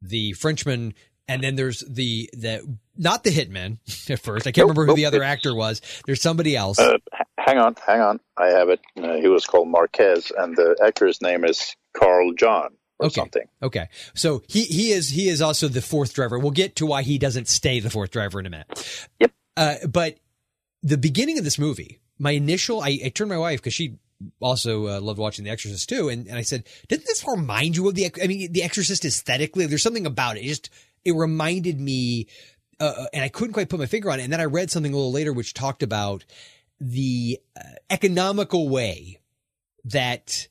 [0.00, 0.94] the Frenchman,
[1.28, 3.78] and then there's the the not the hitman
[4.10, 4.46] at first.
[4.46, 5.80] I can't Nope, remember who nope, the other actor was.
[6.06, 6.78] There's somebody else.
[6.78, 6.98] Uh,
[7.38, 8.20] hang on, hang on.
[8.36, 8.80] I have it.
[9.00, 12.70] Uh, he was called Marquez, and the actor's name is Karl John
[13.02, 13.20] or Okay.
[13.20, 13.42] something.
[13.62, 16.38] Okay, so he he is he is also the fourth driver.
[16.38, 19.08] We'll get to why he doesn't stay the fourth driver in a minute.
[19.20, 19.32] Yep.
[19.56, 20.16] Uh, but
[20.82, 23.98] the beginning of this movie, my initial, I, I turned my wife because she
[24.40, 27.88] also uh, loved watching The Exorcist too, and, and I said, "Didn't this remind you
[27.88, 28.10] of the?
[28.22, 30.44] I mean, The Exorcist aesthetically, there's something about it.
[30.44, 30.70] It just
[31.04, 32.28] it reminded me."
[32.80, 34.24] Uh, and I couldn't quite put my finger on it.
[34.24, 36.24] And then I read something a little later which talked about
[36.80, 39.20] the uh, economical way
[39.84, 40.48] that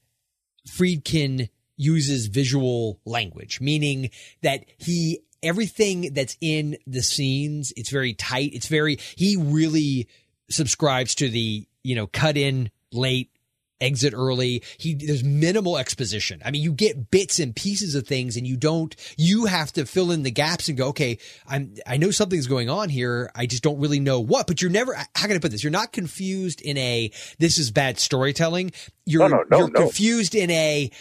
[0.66, 4.10] Friedkin uses visual language, meaning
[4.42, 8.52] that he everything that's in the scenes, it's very tight.
[8.54, 10.08] It's very he really
[10.50, 13.32] subscribes to the, you know, cut in late,
[13.80, 14.64] exit early.
[14.78, 16.42] He there's minimal exposition.
[16.46, 19.86] I mean, you get bits and pieces of things and you don't you have to
[19.86, 23.32] fill in the gaps and go, okay, I'm I know something's going on here.
[23.36, 24.48] I just don't really know what.
[24.48, 25.64] But you're never how can I put this?
[25.64, 28.72] You're not confused in a this is bad storytelling.
[29.06, 30.92] You're No, no, no, you're confused in a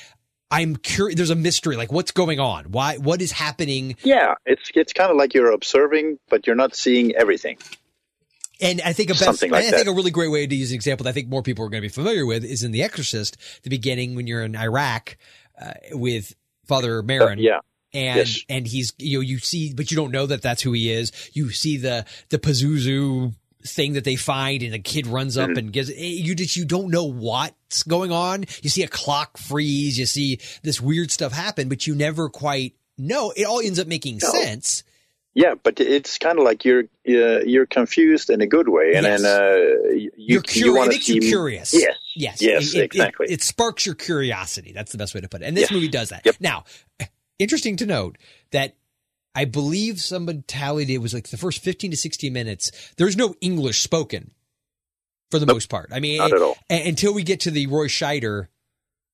[0.51, 1.17] I'm curious.
[1.17, 1.77] There's a mystery.
[1.77, 2.73] Like, what's going on?
[2.73, 2.97] Why?
[2.97, 3.97] What is happening?
[4.03, 7.59] Yeah, it's it's kind of like you're observing, but you're not seeing everything.
[8.61, 10.75] And I think a best, like I think a really great way to use an
[10.75, 12.83] example that I think more people are going to be familiar with is in The
[12.83, 15.17] Exorcist, the beginning when you're in Iraq
[15.61, 16.35] uh, with
[16.67, 17.39] Father Merrin.
[17.39, 17.59] Uh, yeah,
[17.95, 18.41] And Yes.
[18.51, 21.11] and he's you know you see, but you don't know that that's who he is.
[21.33, 23.35] You see the the Pazuzu
[23.67, 25.53] thing that they find, and the kid runs Mm-hmm.
[25.53, 25.91] up and gives.
[25.91, 28.45] You just you don't know what's going on.
[28.63, 29.99] You see a clock freeze.
[29.99, 33.33] You see this weird stuff happen, but you never quite know.
[33.37, 34.31] It all ends up making No.
[34.31, 34.83] sense.
[35.33, 39.05] yeah, but it's kind of like you're uh, you're confused in a good way, and
[39.07, 39.23] Yes.
[39.23, 40.77] then uh, you, You're you curious.
[40.79, 41.73] Want to makes you curious.
[41.73, 42.43] Yes, Yes.
[42.43, 43.27] Yes, It- exactly.
[43.29, 44.73] It, it sparks your curiosity.
[44.73, 45.47] That's the best way to put it.
[45.47, 45.77] And this Yeah.
[45.77, 46.23] movie does that.
[46.27, 46.37] Yep.
[46.41, 46.65] Now,
[47.39, 48.19] interesting to note
[48.51, 48.75] that
[49.35, 52.71] I believe somebody tallied it was like the first 15 to 16 minutes.
[52.97, 54.33] There's no English spoken
[55.31, 55.91] for the most part.
[55.93, 56.57] I mean, Not at all.
[56.69, 58.49] until we get to the Roy Scheider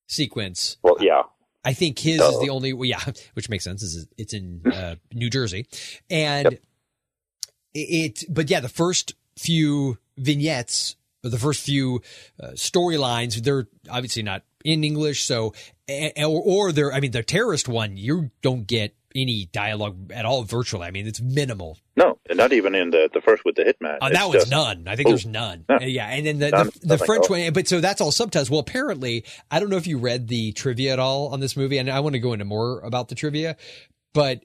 [0.07, 0.77] sequence.
[0.81, 1.23] Well, yeah,
[1.63, 3.01] I think his is the only, well, yeah,
[3.33, 3.83] which makes sense.
[3.83, 5.67] Is it's in uh, New Jersey,
[6.09, 6.61] and Yep.
[7.73, 8.23] it.
[8.29, 12.01] But yeah, the first few vignettes, or the first few
[12.41, 15.23] uh, storylines, they're obviously not in English.
[15.25, 15.53] So,
[15.87, 20.43] or, or they're, I mean, the terrorist one, you don't get any dialogue at all
[20.43, 20.85] virtually.
[20.87, 21.77] I mean, it's minimal.
[21.95, 23.97] no, not even in the the first with the hitman.
[24.01, 24.87] Uh, It's that one's just- none.
[24.87, 25.11] I think Oh.
[25.11, 25.65] there's none.
[25.67, 25.79] No.
[25.81, 26.69] Yeah, and then the None.
[26.81, 27.51] the, the French one.
[27.53, 28.49] But so that's all subtitles.
[28.49, 31.77] Well, apparently, I don't know if you read the trivia at all on this movie,
[31.79, 33.57] and I want to go into more about the trivia.
[34.13, 34.43] But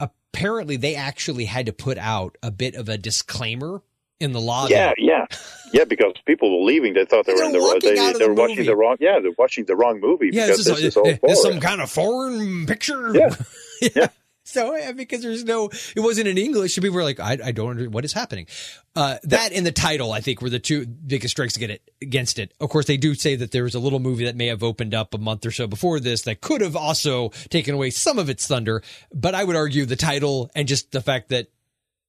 [0.00, 3.82] apparently, they actually had to put out a bit of a disclaimer
[4.20, 4.72] in the lobby.
[4.72, 5.26] Yeah, yeah,
[5.72, 5.84] yeah.
[5.84, 8.34] Because people were leaving, they thought they were in the walking they, they the were
[8.34, 8.66] watching movie.
[8.68, 8.96] the wrong.
[9.00, 11.42] Yeah, they're watching the wrong movie Yeah, because this, this, is, is all is this
[11.42, 13.14] some kind of foreign picture.
[13.14, 13.34] Yeah.
[13.94, 14.08] Yeah.
[14.48, 16.76] So because there's no, it wasn't in English.
[16.76, 18.46] People were like, I, I don't understand what is happening.
[18.94, 21.90] Uh, that and the title, I think, were the two biggest strikes against it.
[22.00, 24.46] Against it, of course, they do say that there was a little movie that may
[24.46, 27.90] have opened up a month or so before this that could have also taken away
[27.90, 28.84] some of its thunder.
[29.12, 31.48] But I would argue the title and just the fact that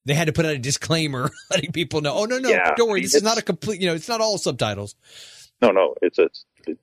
[0.05, 2.87] they had to put out a disclaimer letting people know, oh no, no, Yeah, don't
[2.87, 4.93] worry, this is not a complete, you know, it's not all subtitles.
[5.59, 6.29] No, no, it's a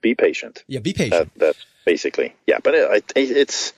[0.01, 0.63] be patient.
[0.67, 1.33] Yeah, be patient.
[1.35, 2.57] That, that's basically yeah.
[2.63, 3.73] But it, it, it's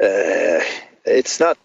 [0.00, 0.60] uh,
[1.04, 1.58] it's not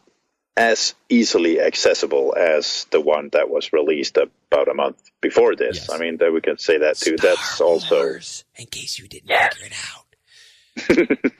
[0.55, 5.77] as easily accessible as the one that was released about a month before this.
[5.77, 5.89] Yes.
[5.91, 7.15] I mean, that we can say that too.
[7.17, 8.01] That's also
[8.55, 10.03] in case you didn't figure it out.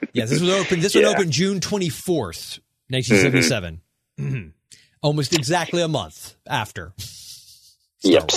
[0.12, 0.80] yeah, this was open.
[0.80, 1.10] This one Yeah.
[1.10, 3.80] opened June twenty fourth, nineteen seventy seven.
[4.18, 4.52] Mhm.
[5.02, 6.92] Almost exactly a month after.
[6.98, 8.30] Star yep.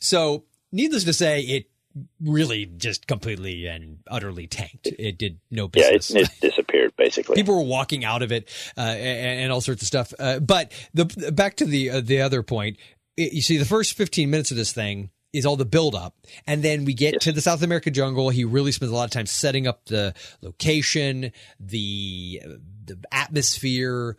[0.00, 1.70] So, needless to say, it
[2.20, 4.86] really just completely and utterly tanked.
[4.86, 6.10] It did no Yeah, business.
[6.10, 7.34] it, it disappeared basically.
[7.36, 10.12] People were walking out of it uh, and, and all sorts of stuff.
[10.18, 12.76] Uh, but the back to the uh, the other point,
[13.16, 16.14] it, you see, the first fifteen minutes of this thing is all the build up,
[16.46, 17.24] and then we get Yes.
[17.24, 18.30] to the South America jungle.
[18.30, 22.40] He really spends a lot of time setting up the location, the
[22.86, 24.16] the atmosphere,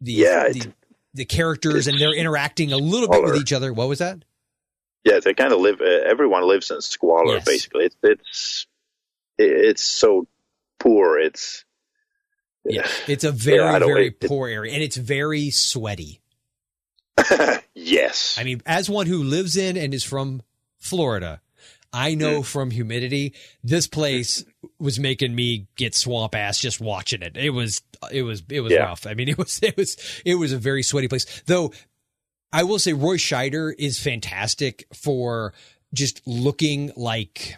[0.00, 0.72] the Yeah, the,
[1.12, 3.72] the characters, and they're interacting a little bit with each other.
[3.72, 4.24] What was that?
[5.04, 5.80] yeah, they kind of live.
[5.80, 7.44] Uh, everyone lives in squalor Yes.
[7.44, 7.84] basically.
[7.84, 8.66] It's it's
[9.38, 10.26] it's so
[10.80, 11.18] poor.
[11.18, 11.65] It's
[12.68, 16.20] Yeah, it's a very don't- very it- poor area, and it's very sweaty.
[17.74, 18.36] yes.
[18.38, 20.42] I mean, as one who lives in and is from
[20.78, 21.40] Florida,
[21.92, 22.44] I know mm.
[22.44, 24.44] from humidity, this place
[24.78, 27.36] was making me get swamp ass just watching it.
[27.36, 28.84] It was, it was, it was Yeah.
[28.84, 29.06] rough.
[29.06, 31.24] I mean, it was, it was, it was a very sweaty place.
[31.46, 31.72] Though
[32.52, 35.54] I will say Roy Scheider is fantastic for
[35.94, 37.56] just looking like,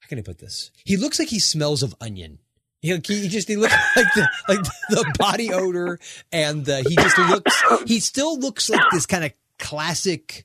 [0.00, 0.70] how can I put this?
[0.84, 2.38] He looks like he smells of onion.
[2.82, 4.60] He, he just he looks like the like
[4.90, 5.98] the body odor
[6.30, 10.44] and the, he just looks he still looks like this kind of classic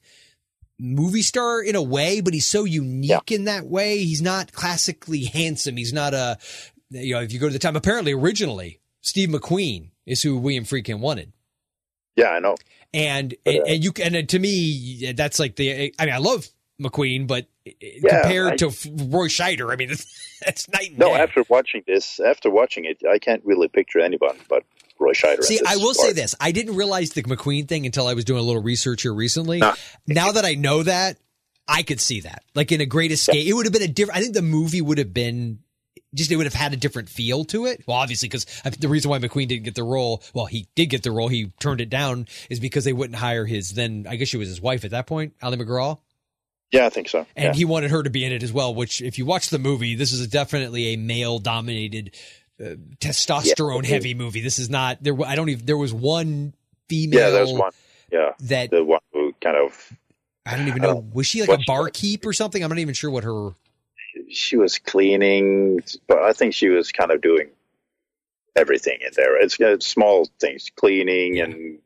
[0.79, 3.99] movie star in a way, but he's so unique in that way.
[3.99, 5.77] He's not classically handsome.
[5.77, 6.37] He's not a
[6.89, 10.65] you know if you go to the time apparently originally Steve McQueen is who William
[10.65, 11.31] Friedkin wanted.
[12.15, 12.55] yeah, I know.
[12.93, 16.47] And and, and you and to me that's like the I mean I love
[16.81, 20.99] McQueen, but uh, Yeah, compared I- to Roy Scheider, I mean that's, that's night and
[20.99, 21.21] No, day.
[21.21, 24.63] after watching this, after watching it, I can't really picture anyone but
[24.99, 25.43] Roy Scheider.
[25.43, 26.35] See, I will say this.
[26.39, 29.59] I didn't realize the McQueen thing until I was doing a little research here recently.
[29.59, 29.75] Nah.
[30.07, 31.17] Now that I know that,
[31.67, 32.43] I could see that.
[32.55, 34.81] Like in a great escape, it would have been a different, I think the movie
[34.81, 35.59] would have been
[36.13, 37.83] just, it would have had a different feel to it.
[37.87, 40.87] Well, obviously, because uh, the reason why McQueen didn't get the role, well, he did
[40.87, 44.17] get the role, he turned it down, is because they wouldn't hire his then, I
[44.17, 45.97] guess she was his wife at that point, Ali MacGraw.
[46.71, 47.25] Yeah, I think so.
[47.35, 47.53] And yeah.
[47.53, 49.95] he wanted her to be in it as well, which if you watch the movie,
[49.95, 52.15] this is definitely a male dominated,
[52.59, 54.41] uh, testosterone heavy movie.
[54.41, 55.15] This is not there.
[55.25, 56.53] I don't even, there was one
[56.87, 57.71] female yeah, there's one.
[58.11, 59.91] Yeah, that the one who kind of
[60.45, 60.97] I don't even know.
[60.97, 62.63] Oh, Was she like a barkeep or something?
[62.63, 63.51] I'm not even sure what her.
[64.29, 67.49] she was cleaning, but I think she was kind of doing
[68.55, 69.41] everything in there.
[69.41, 71.79] It's uh, small things, cleaning and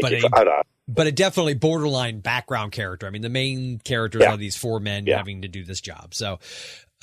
[0.00, 0.30] But making.
[0.32, 3.06] a- I don't- But a definitely borderline background character.
[3.06, 4.34] I mean, the main characters Yeah.
[4.34, 5.16] are these four men Yeah.
[5.16, 6.14] having to do this job.
[6.14, 6.38] So,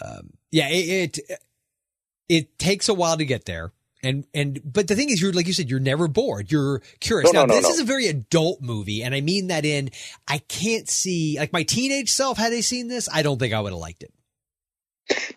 [0.04, 1.40] um, yeah, it, it
[2.30, 3.74] it takes a while to get there.
[4.02, 6.52] And and but the thing is, you're like you said, you're never bored.
[6.52, 7.32] You're curious.
[7.32, 9.92] No, now, no, no, this is a very adult movie, and I mean that in
[10.28, 12.38] I can't see like my teenage self.
[12.38, 14.14] Had they seen this, I don't think I would have liked it.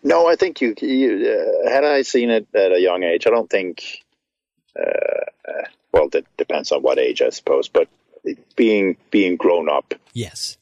[0.02, 0.74] No, I think you.
[0.80, 1.28] you
[1.66, 4.04] uh, had I seen it at a young age, I don't think.
[4.78, 7.68] Uh, uh, well, that depends on what age, I suppose.
[7.68, 7.88] But
[8.56, 10.56] being being grown up, Yes,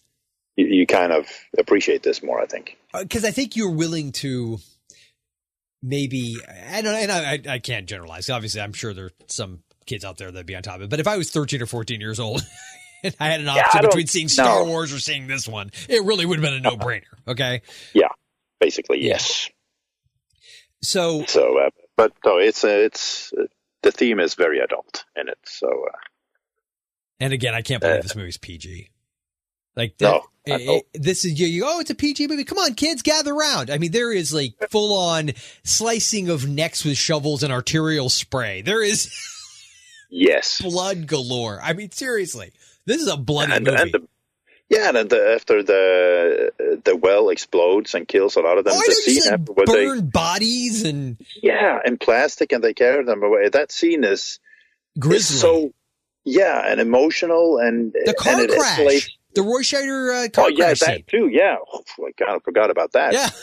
[0.56, 1.26] you, you kind of
[1.58, 2.40] appreciate this more.
[2.40, 2.76] I think.
[2.98, 4.58] because Uh, I think you're willing to
[5.82, 6.36] maybe
[6.72, 8.30] I don't and I, I can't generalize.
[8.30, 10.90] Obviously, I'm sure there are some kids out there that'd be on top of it.
[10.90, 12.40] But if I was 13 or 14 years old
[13.04, 14.70] and I had an option don't- between seeing Star no.
[14.70, 17.02] Wars or seeing this one, it really would have been a no brainer.
[17.28, 17.62] Okay,
[17.94, 18.08] Yeah,
[18.60, 19.48] basically yes.
[20.82, 23.44] so So, uh, but no, it's uh, it's uh,
[23.82, 25.38] the theme is very adult in it.
[25.44, 25.96] So uh,
[27.20, 28.90] and again, I can't believe uh, this movie's PG.
[29.76, 31.64] Like that, I it- it- this is you, you.
[31.66, 32.44] Oh, it's a PG movie.
[32.44, 33.70] Come on, kids, gather around.
[33.70, 35.32] I mean, there is like full on
[35.64, 38.62] slicing of necks with shovels and arterial spray.
[38.62, 39.10] There is.
[40.10, 41.60] yes, blood galore.
[41.62, 42.52] I mean, seriously,
[42.86, 43.76] this is a bloody and, movie.
[43.82, 44.08] and the,
[44.68, 48.82] yeah, and the, after the the well explodes and kills a lot of them, oh,
[48.86, 53.48] the scene when they burn bodies and yeah, in plastic and they carry them away.
[53.48, 54.38] That scene is, is
[54.98, 55.36] grisly.
[55.36, 55.72] so
[56.24, 58.78] yeah, and emotional, and The car and crash.
[58.78, 61.28] escalates- The Roy Scheider uh, car Oh yeah, crash that too.
[61.28, 63.12] Yeah, oh, I kind of forgot about that.
[63.12, 63.28] Yeah.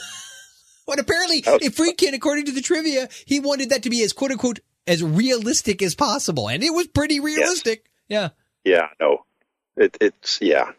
[0.88, 4.12] But apparently, was- if Friedkin, according to the trivia, he wanted that to be as
[4.14, 7.86] quote unquote as realistic as possible, and it was pretty realistic.
[8.10, 8.30] Yeah.
[8.66, 9.26] Yeah, no,
[9.78, 10.72] it, it's yeah,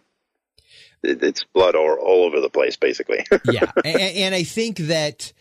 [1.03, 3.25] it, it's blood all, all over the place, basically.
[3.51, 5.33] yeah, and, and I think that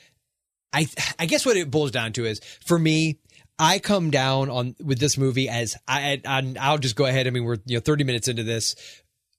[0.71, 0.87] I
[1.19, 3.17] I guess what it boils down to is for me.
[3.61, 7.27] I come down on with this movie as I, I I'll just go ahead.
[7.27, 8.75] I mean, we're you know 30 minutes into this.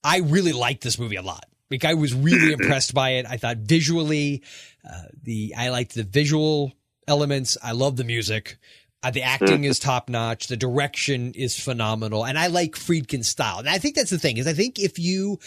[0.04, 1.44] I really liked this movie a lot.
[1.72, 3.26] Like I was really impressed by it.
[3.28, 4.44] I thought visually,
[4.88, 6.72] uh, the I liked the visual
[7.08, 7.58] elements.
[7.60, 8.58] I love the music.
[9.02, 10.46] Uh, the acting is top notch.
[10.46, 13.58] The direction is phenomenal, and I like Friedkin's style.
[13.58, 15.40] And I think that's the thing is I think if you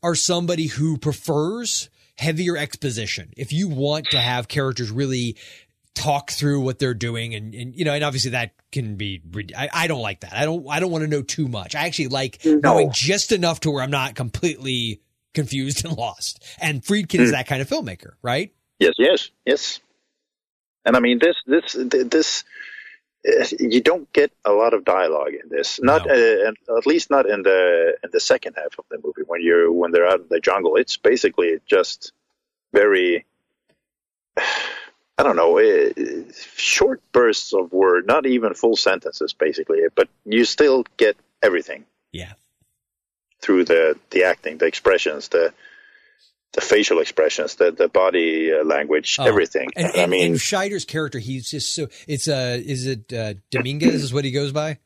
[0.00, 5.36] are somebody who prefers heavier exposition, if you want to have characters really
[5.94, 9.20] talk through what they're doing and, and you know and obviously that can be
[9.56, 11.86] I, I don't like that i don't i don't want to know too much i
[11.86, 15.02] actually like knowing just enough to where i'm not completely
[15.34, 19.80] confused and lost and friedkin is that kind of filmmaker right yes, yes, yes.
[20.84, 21.76] And I mean, this, this,
[22.10, 22.42] this.
[23.24, 25.78] uh, You don't get a lot of dialogue in this.
[25.80, 26.12] Not, No.
[26.12, 29.70] uh, at least not in the in the second half of the movie when you're
[29.70, 30.74] when they're out in the jungle.
[30.74, 32.10] It's basically just
[32.72, 33.24] very.
[35.22, 40.44] I don't know, uh, short bursts of word, not even full sentences, basically, but you
[40.44, 41.84] still get everything.
[42.10, 42.32] yeah
[43.40, 45.52] through the the acting, the expressions, the
[46.54, 49.24] the facial expressions, the the body uh, language, Oh.
[49.24, 49.70] everything.
[49.76, 54.02] and, I mean, and Scheider's character he's just so it's uh is it uh dominguez
[54.02, 54.78] is what he goes by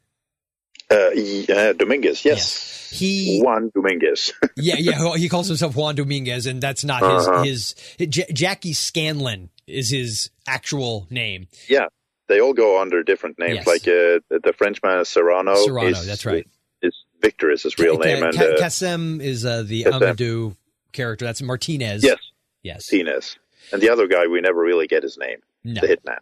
[0.91, 4.33] uh, yeah, Dominguez, yes, he Juan Dominguez.
[4.57, 7.43] yeah yeah he calls himself juan dominguez and that's not Uh-huh.
[7.43, 11.87] his his J- jackie scanlon is his actual name yeah,
[12.29, 13.57] they all go under different names.
[13.57, 13.67] Yes.
[13.67, 15.55] Like uh, the, Frenchman Serrano.
[15.57, 16.47] Serrano, is- that's right.
[16.83, 20.01] Is Victor is his real name, Ca- and uh, Kassem is uh, the Kassem.
[20.01, 20.57] Amidou
[20.93, 21.25] character.
[21.25, 22.05] That's Martinez.
[22.05, 22.19] yes,
[22.63, 22.93] Yes.
[22.93, 23.37] Martinez,
[23.73, 25.81] and the other guy we never really get his name, No.
[25.81, 26.19] the hitman.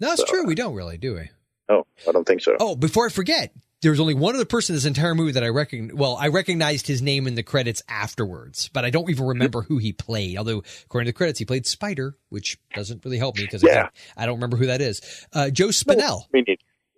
[0.00, 0.44] No, it's So, true.
[0.46, 1.30] We don't really, do we?
[1.68, 2.56] Oh, I don't think so.
[2.60, 5.44] Oh, before I forget, there was only one other person in this entire movie that
[5.44, 5.94] I recognize.
[5.94, 9.78] Well, I recognized his name in the credits afterwards, but I don't even remember who
[9.78, 10.36] he played.
[10.36, 13.90] Although, according to the credits, he played Spider, which doesn't really help me because Yeah.
[14.16, 15.26] I don't remember who that is.
[15.32, 16.22] Uh, Joe Spinell.
[16.32, 16.44] Mean,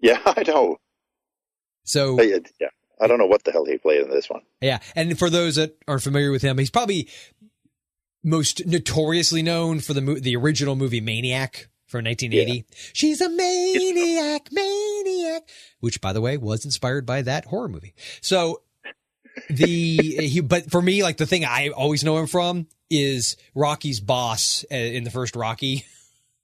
[0.01, 0.79] yeah, I know.
[1.85, 2.69] So I- yeah,
[3.01, 4.43] I don't know what the hell he played in this one.
[4.62, 7.09] Yeah, and for those that aren't familiar with him, he's probably
[8.23, 12.64] most notoriously known for the mo- the original movie Maniac from 1980.
[12.92, 15.42] She's a maniac, maniac,
[15.81, 17.94] which by the way was inspired by that horror movie.
[18.20, 18.62] So
[19.48, 19.66] the
[20.26, 24.64] he, but for me, like the thing I always know him from is Rocky's boss
[24.70, 25.85] uh, in the first Rocky.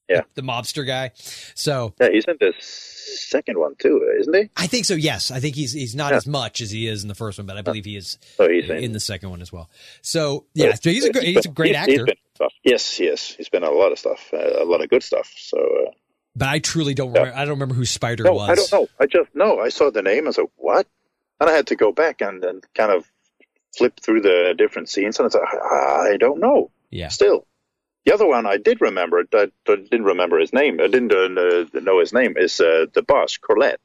[0.09, 0.20] Yeah.
[0.35, 1.11] the mobster guy.
[1.54, 4.50] So Yeah, he's in the second one too, isn't he?
[4.56, 4.94] I think so.
[4.94, 6.18] Yes, I think he's he's not Yeah.
[6.18, 8.48] as much as he is in the first one, but I believe he is So
[8.48, 9.68] he's in, in the second one as well.
[10.02, 12.04] So yeah, so he's a great, he's a great He's- he's actor.
[12.06, 12.53] been stuff.
[12.62, 15.33] Yes, yes, he's been in a lot of stuff, uh, a lot of good stuff.
[15.37, 15.90] So uh,
[16.35, 17.12] But I truly don't.
[17.14, 17.20] Yeah.
[17.20, 18.51] Remember, I don't remember who Spider no, was.
[18.51, 18.88] I don't know.
[19.01, 20.29] I just no, I saw the name.
[20.29, 20.87] I said what,
[21.40, 23.11] and I had to go back and, and kind of
[23.77, 26.70] flip through the different scenes, and I said I don't know.
[26.90, 27.46] Yeah, Still,
[28.05, 29.25] the other one I did remember.
[29.35, 30.81] I, I didn't remember his name.
[30.81, 32.37] I didn't uh, know his name.
[32.37, 33.77] Is uh, the boss Corlett?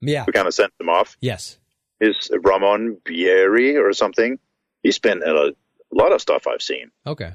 [0.00, 1.16] yeah, who kind of sent him off.
[1.20, 1.58] yes.
[2.00, 4.38] Is Ramon Bieri or something?
[4.82, 5.50] He's been in a
[5.94, 6.90] lot of stuff I've seen.
[7.06, 7.32] Okay.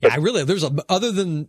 [0.00, 0.44] Yeah, I really.
[0.44, 1.48] There's a other than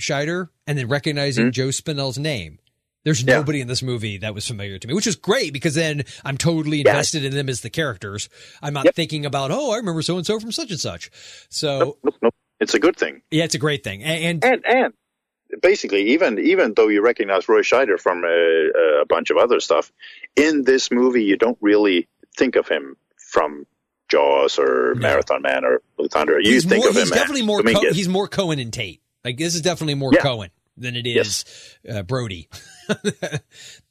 [0.00, 1.50] Scheider, and then recognizing hmm?
[1.50, 2.58] Joe Spinell's name.
[3.04, 3.22] There's?
[3.22, 3.36] Yeah.
[3.36, 6.36] nobody in this movie that was familiar to me, which is great because then I'm
[6.36, 8.28] totally invested in them as the characters.
[8.60, 8.94] I'm not Yep.
[8.94, 11.10] thinking about, oh, I remember so and so from such and such.
[11.48, 12.34] So Nope, nope, nope.
[12.60, 13.22] It's a good thing.
[13.30, 14.02] yeah, it's a great thing.
[14.02, 19.06] And, and And and basically, even even though you recognize Roy Scheider from a, a
[19.08, 19.90] bunch of other stuff,
[20.36, 22.06] in this movie you don't really
[22.36, 23.64] think of him from
[24.10, 25.00] Jaws or No.
[25.00, 26.40] Marathon Man or Blue Thunder.
[26.40, 27.62] You he's think more, of him he's definitely more.
[27.62, 29.00] Co- he's more Cohen and Tate.
[29.24, 30.20] Like this is definitely more Yeah.
[30.22, 31.44] Cohen than it is
[31.84, 31.96] Yes.
[31.98, 32.48] uh, Brody.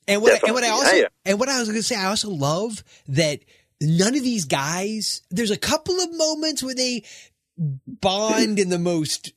[0.08, 1.08] and what I, and what I also Yeah, yeah.
[1.26, 3.40] and what I was going to say, I also love that
[3.82, 5.22] none of these guys.
[5.30, 7.04] There's a couple of moments where they
[7.58, 9.34] bond in the most.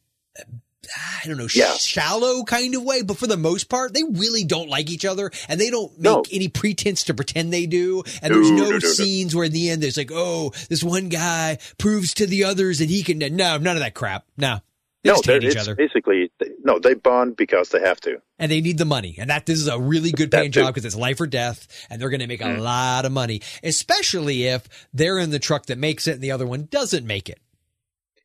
[0.96, 1.74] I don't know, Yeah.
[1.74, 5.31] shallow kind of way, but for the most part, they really don't like each other
[5.48, 6.24] and they don't make No.
[6.33, 8.02] any pretense to pretend they do.
[8.22, 10.83] And there's No, no, no, no, scenes where in the end there's like, oh, this
[10.83, 13.18] one guy proves to the others that he can.
[13.18, 14.25] No, none of that crap.
[14.37, 14.60] No.
[15.04, 16.31] They no, each other basically
[16.62, 16.79] no.
[16.79, 18.23] They bond because they have to.
[18.38, 19.16] and they need the money.
[19.19, 22.00] And that this is a really good paying job because it's life or death and
[22.00, 22.60] they're going to make a Mm.
[22.60, 26.46] lot of money, especially if they're in the truck that makes it and the other
[26.46, 27.40] one doesn't make it.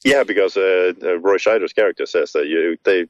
[0.04, 3.08] Yeah, because uh, uh, Roy Scheider's character says that you they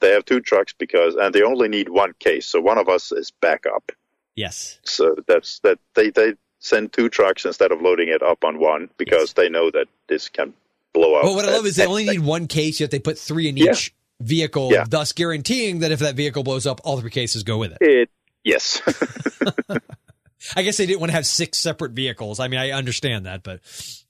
[0.00, 3.12] they have two trucks because and they only need one case, so one of us
[3.12, 3.92] is backup.
[4.34, 4.78] Yes.
[4.84, 8.90] So that's that they they send two trucks instead of loading it up on one
[8.98, 10.52] because they know that this can
[10.92, 11.22] blow up.
[11.22, 13.18] But what I love at- is they at- only need one case, yet they put
[13.18, 13.72] three in Yeah.
[13.72, 14.84] each vehicle, Yeah.
[14.88, 17.78] thus guaranteeing that if that vehicle blows up, all three cases go with it.
[17.80, 18.10] it.
[18.44, 18.80] Yes.
[20.56, 22.38] I guess they didn't want to have six separate vehicles.
[22.40, 24.05] I mean, I understand that, but Yeah.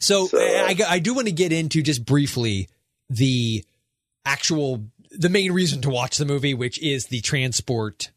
[0.00, 2.68] So, So, I, I do want to get into just briefly
[3.10, 3.64] the
[4.24, 8.10] actual the main reason to watch the movie, which is the transport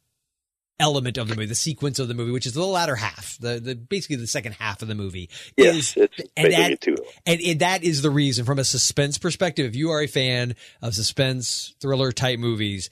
[0.80, 3.60] element of the movie, the sequence of the movie, which is the latter half, the
[3.60, 5.30] the basically the second half of the movie.
[5.58, 5.76] yes.
[5.76, 6.98] is, It's and that- two.
[7.26, 9.66] and it, that is the reason from a suspense perspective.
[9.66, 12.90] If you are a fan of suspense thriller type movies,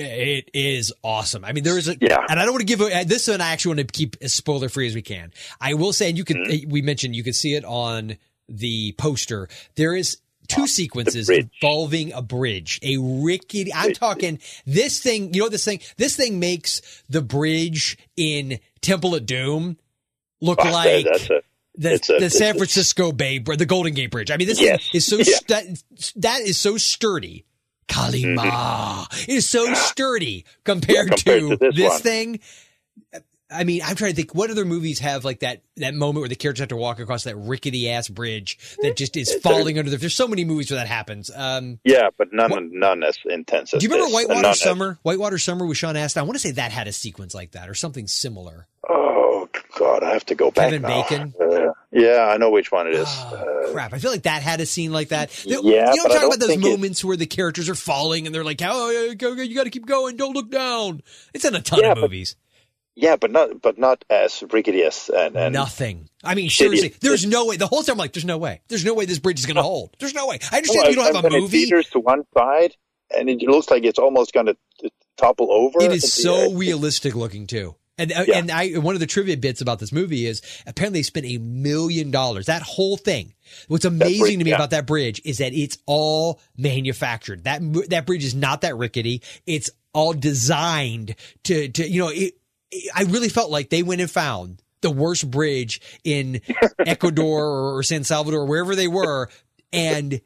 [0.00, 1.44] it is awesome.
[1.44, 2.24] I mean, there is a, Yeah.
[2.28, 3.40] and I don't want to give a, this one.
[3.40, 5.32] I actually want to keep as spoiler free as we can.
[5.60, 6.70] I will say, and you can, Mm-hmm.
[6.70, 8.16] we mentioned you can see it on
[8.48, 9.48] the poster.
[9.76, 13.72] There is two sequences involving a bridge, a rickety.
[13.72, 15.32] I'm talking this thing.
[15.34, 15.80] You know this thing.
[15.96, 19.76] This thing makes the bridge in Temple of Doom
[20.40, 21.04] look like
[21.76, 24.30] the, a- the San Francisco Bay, the Golden Gate Bridge.
[24.32, 24.88] I mean, this Yes.
[24.92, 25.36] is so Yeah.
[25.48, 25.82] that
[26.16, 27.44] that is so sturdy.
[27.90, 31.14] Kalima It is so sturdy compared, Mm-hmm.
[31.14, 32.40] compared to, to this this thing.
[33.52, 34.32] I mean, I'm trying to think.
[34.32, 37.24] What other movies have like that that moment where the characters have to walk across
[37.24, 39.96] that rickety ass bridge that just is falling under the?
[39.96, 41.32] There's so many movies where that happens.
[41.34, 44.60] Um, yeah, but none What- none as intense as do you remember this, Whitewater as-
[44.60, 44.98] Summer?
[45.02, 46.20] Whitewater Summer with Sean Astin.
[46.20, 48.68] I want to say that had a sequence like that or something similar.
[48.88, 50.70] Oh God, I have to go back.
[50.70, 50.82] Kevin.
[50.82, 51.34] Bacon?
[51.40, 51.49] Uh,
[51.92, 53.08] yeah, I know which one it is.
[53.08, 53.92] Oh, Uh, crap.
[53.92, 55.30] I feel like that had a scene like that.
[55.44, 57.68] Yeah, you know, I'm talking don't talk about those think it- moments where the characters
[57.68, 60.16] are falling and they're like, oh, you got to keep going.
[60.16, 61.02] Don't look down.
[61.34, 62.36] It's in a ton Yeah, of but- movies.
[62.96, 66.08] yeah, but not but not as rickety as and, and Nothing.
[66.22, 67.56] I mean, seriously, there's no way.
[67.56, 68.60] The whole time I'm like, there's no way.
[68.68, 69.96] There's no way this bridge is going to hold.
[70.00, 70.38] There's no way.
[70.52, 71.64] I understand you don't have a it movie.
[71.64, 72.76] teeters to one side,
[73.16, 74.56] and it looks like it's almost going to
[75.16, 75.80] topple over.
[75.82, 77.74] It is so realistic looking too.
[78.00, 78.38] And uh, Yeah.
[78.38, 81.38] and I one of the trivia bits about this movie is apparently they spent a
[81.38, 82.46] million dollars.
[82.46, 83.34] That whole thing.
[83.68, 84.56] What's amazing bridge, to me yeah.
[84.56, 87.44] about that bridge is that it's all manufactured.
[87.44, 89.22] That that bridge is not that rickety.
[89.46, 92.08] It's all designed to to you know.
[92.08, 92.34] It,
[92.70, 96.40] it- I really felt like they went and found the worst bridge in
[96.78, 99.28] Ecuador or San Salvador, wherever they were,
[99.72, 100.20] and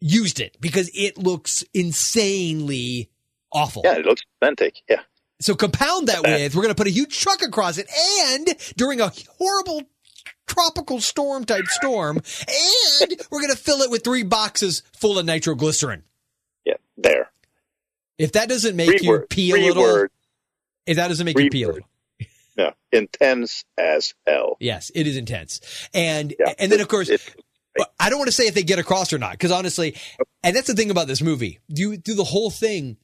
[0.00, 3.10] used it because it looks insanely
[3.52, 3.82] awful.
[3.84, 4.74] Yeah, it looks authentic.
[4.88, 5.02] Yeah,
[5.40, 7.88] So compound that uh, with, we're going to put a huge truck across it
[8.22, 9.82] and during a horrible
[10.46, 15.26] tropical storm type storm, and we're going to fill it with three boxes full of
[15.26, 16.02] nitroglycerin.
[16.64, 17.30] yeah, there.
[18.16, 20.08] If that doesn't make Three you pee a little,
[20.86, 21.88] if that doesn't make you pee a little.
[22.56, 24.56] Yeah, intense as hell.
[24.58, 25.60] Yes, it is intense.
[25.94, 27.08] And, Yeah, and then of course,
[28.00, 29.94] I don't want to say if they get across or not, because honestly,
[30.42, 31.60] and that's the thing about this movie.
[31.68, 32.96] You do the whole thing.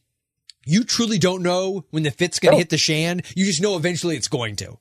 [0.66, 2.58] You truly don't know when the fit's going to oh.
[2.58, 2.60] No.
[2.60, 3.22] hit the shan.
[3.34, 4.78] You just know eventually it's going to.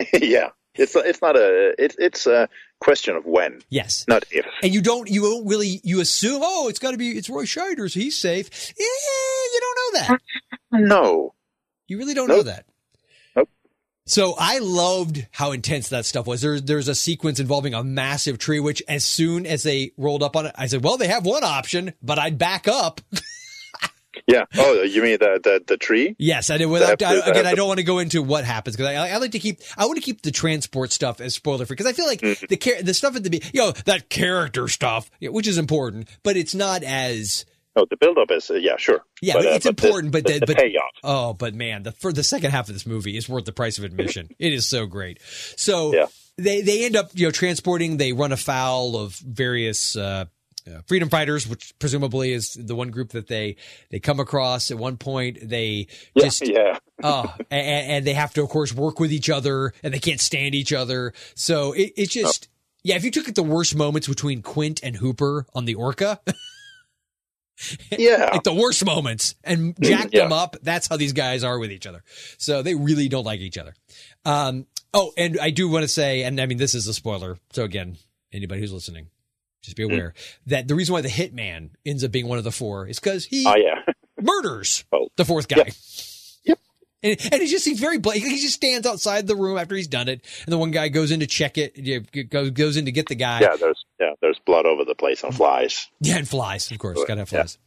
[0.20, 2.48] yeah, it's it's not a it's it's a
[2.80, 4.04] question of when, Yes.
[4.08, 4.44] not if.
[4.62, 7.44] and you don't you don't really you assume oh it's got to be it's Roy
[7.44, 8.72] Scheider so he's safe.
[8.78, 10.20] Yeah, you don't know that.
[10.88, 11.34] No,
[11.86, 12.38] You really don't Nope.
[12.38, 12.66] know that.
[13.36, 13.48] Nope.
[14.06, 16.40] So I loved how intense that stuff was.
[16.42, 20.34] There's there's a sequence involving a massive tree, which as soon as they rolled up
[20.36, 23.00] on it, I said, "Well, they have one option, but I'd back up."
[24.26, 24.44] yeah.
[24.56, 26.16] Oh, you mean the the, the tree?
[26.18, 26.66] yes, I did.
[26.66, 29.32] Without I, again, I don't want to go into what happens because I, I like
[29.32, 32.06] to keep I want to keep the transport stuff as spoiler free because I feel
[32.06, 32.46] like Mm-hmm.
[32.48, 36.08] the char- the stuff at the be you know that character stuff, which is important,
[36.22, 37.44] but it's not as
[37.76, 39.00] No, the buildup is uh, yeah, sure.
[39.20, 40.90] Yeah, But, uh, it's but the- important, but the, the, the but payoff.
[41.02, 43.78] oh, but man, the for the second half of this movie is worth the price
[43.78, 44.28] of admission.
[44.38, 45.18] it is so great.
[45.56, 46.06] So Yeah.
[46.38, 47.96] they they end up you know transporting.
[47.98, 49.96] They run afoul of various.
[49.96, 50.26] Uh,
[50.66, 53.56] uh, freedom fighters, which presumably is the one group that they
[53.90, 55.38] they come across at one point.
[55.42, 55.88] They
[56.18, 56.78] just yeah.
[57.02, 60.20] oh, and, and they have to, of course, work with each other, and they can't
[60.20, 61.12] stand each other.
[61.34, 62.48] So it, it's just,
[62.82, 62.94] yeah.
[62.96, 66.20] If you took it the worst moments between Quint and Hooper on the Orca,
[67.96, 68.30] Yeah.
[68.32, 70.22] like the worst moments and jack Yeah.
[70.24, 70.56] them up.
[70.62, 72.02] That's how these guys are with each other.
[72.36, 73.74] So they really don't like each other.
[74.24, 77.38] Um, oh, and I do want to say, and I mean, this is a spoiler.
[77.52, 77.96] So again,
[78.32, 79.06] anybody who's listening,
[79.64, 79.92] just be Hmm.
[79.92, 80.14] aware
[80.46, 83.24] that the reason why the hitman ends up being one of the four is because
[83.24, 83.80] he Oh yeah.
[84.20, 85.08] murders Oh.
[85.16, 85.56] the fourth guy.
[85.56, 85.74] Yep.
[86.44, 86.58] Yep.
[87.02, 88.30] And, and he just seems very blatant.
[88.32, 91.10] He just stands outside the room after he's done it, and the one guy goes
[91.10, 92.30] in to check it.
[92.30, 93.40] Goes goes in to get the guy.
[93.40, 95.88] Yeah, there's yeah, there's blood over the place and flies.
[96.00, 97.02] Yeah, and flies, of course.
[97.06, 97.40] Gotta have Yeah.
[97.42, 97.58] flies.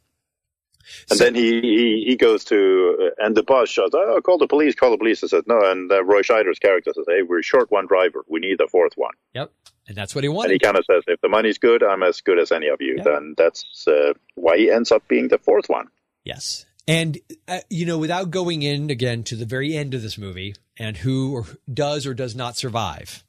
[1.09, 4.37] And So- then he, he he goes to uh, and the boss shouts, "Oh, call
[4.37, 4.73] the police!
[4.73, 7.69] Call the police!" I said, "No." And uh, Roy Scheider's character says, "Hey, we're short
[7.69, 8.23] one driver.
[8.27, 9.51] We need the fourth one." Yep.
[9.87, 10.51] And that's what he wanted.
[10.51, 12.81] And he kind of says, "If the money's good, I'm as good as any of
[12.81, 13.03] you." Yeah.
[13.03, 15.87] Then that's uh, why he ends up being the fourth one.
[16.23, 16.65] Yes.
[16.87, 17.17] And
[17.47, 20.97] uh, you know, without going in again to the very end of this movie and
[20.97, 23.23] who or does or does not survive,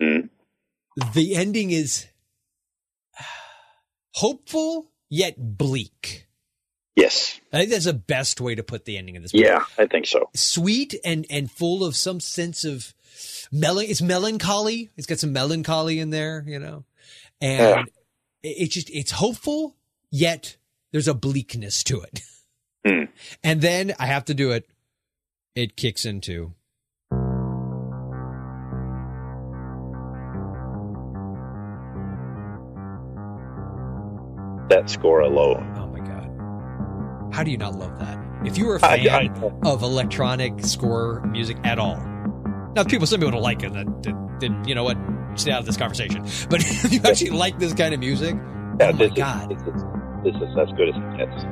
[0.00, 0.28] Mm.
[1.14, 2.06] the ending is
[4.14, 6.26] hopeful yet bleak.
[6.94, 7.38] Yes.
[7.52, 9.44] I think that's the best way to put the ending of this movie.
[9.46, 10.30] Yeah, I think so.
[10.34, 12.94] Sweet and and full of some sense of
[13.52, 13.78] mel.
[13.78, 14.90] It's melancholy.
[14.96, 16.84] It's got some melancholy in there, you know,
[17.40, 17.82] and Yeah.
[18.42, 19.76] it- it's just it's hopeful
[20.10, 20.56] yet
[20.92, 22.20] there's a bleakness to it.
[22.86, 23.04] Hmm.
[23.42, 24.68] And then I have to do it.
[25.56, 26.54] It kicks into
[34.68, 35.72] That score alone.
[35.76, 38.18] oh my god, how do you not love that?
[38.44, 41.96] If you were a fan I- of electronic score music at all,
[42.76, 43.72] now people some people don't like it.
[43.72, 44.02] Then,
[44.40, 44.96] then- you know what?
[45.34, 46.22] Stay out of this conversation.
[46.48, 48.36] But if you actually like this kind of music,
[48.78, 49.82] Yeah, oh my this is- god, this is
[50.24, 51.44] this is as good as it gets.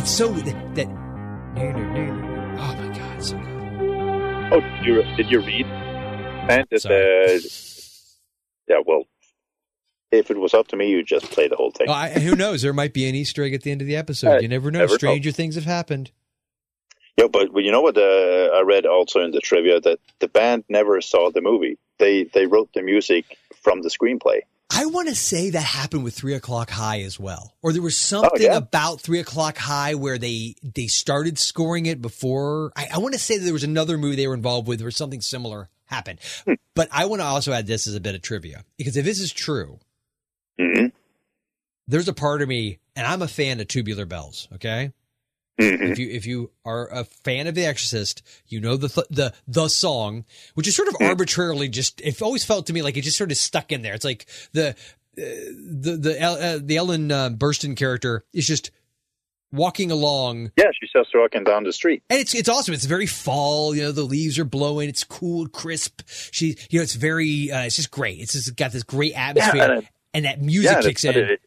[0.00, 0.74] it's so that.
[0.76, 0.88] that
[1.56, 4.52] oh my god, it's so good.
[4.52, 5.66] Oh, did you did you read?
[5.66, 7.36] And that, Sorry.
[7.36, 7.38] uh,
[8.68, 9.04] yeah, well,
[10.10, 11.86] if it was up to me, you'd just play the whole thing.
[11.88, 12.62] Oh, I, who knows?
[12.62, 14.28] There might be an Easter egg at the end of the episode.
[14.36, 14.80] Uh, you never know.
[14.80, 14.96] never know.
[14.96, 16.10] Stranger things have happened.
[17.16, 17.96] Yeah, but you know what?
[17.98, 18.00] Uh,
[18.54, 21.78] I read also in the trivia that the band never saw the movie.
[21.98, 24.40] They they wrote the music from the screenplay.
[24.74, 27.98] I want to say that happened with Three O'clock High as well, or there was
[27.98, 28.56] something Oh, yeah.
[28.56, 32.72] about Three O'clock High where they they started scoring it before.
[32.74, 34.90] I, I want to say that there was another movie they were involved with where
[34.90, 36.20] something similar happened.
[36.46, 36.54] Hmm.
[36.74, 39.20] But I want to also add this as a bit of trivia because if this
[39.20, 39.78] is true,
[40.58, 40.86] hmm
[41.88, 44.48] there's a part of me, and I'm a fan of Tubular Bells.
[44.54, 44.92] Okay,
[45.62, 49.06] hmm if you if you are a fan of The Exorcist, you know the th-
[49.10, 52.00] the the song, which is sort of arbitrarily just.
[52.00, 53.94] It always felt to me like it just sort of stuck in there.
[53.94, 54.72] It's like the uh,
[55.16, 58.70] the the El- uh, the Ellen uh, Burstyn character is just
[59.52, 62.02] walking along Yeah, she's just walking down the street.
[62.08, 62.72] and it's it's awesome.
[62.74, 63.74] It's very fall.
[63.74, 64.88] You know, the leaves are blowing.
[64.88, 66.00] It's cool, crisp.
[66.30, 67.50] She, you know, it's very.
[67.50, 68.20] Uh, it's just great.
[68.20, 71.16] It's just got this great atmosphere, and it- and that music yeah, kicks in.
[71.16, 71.40] it-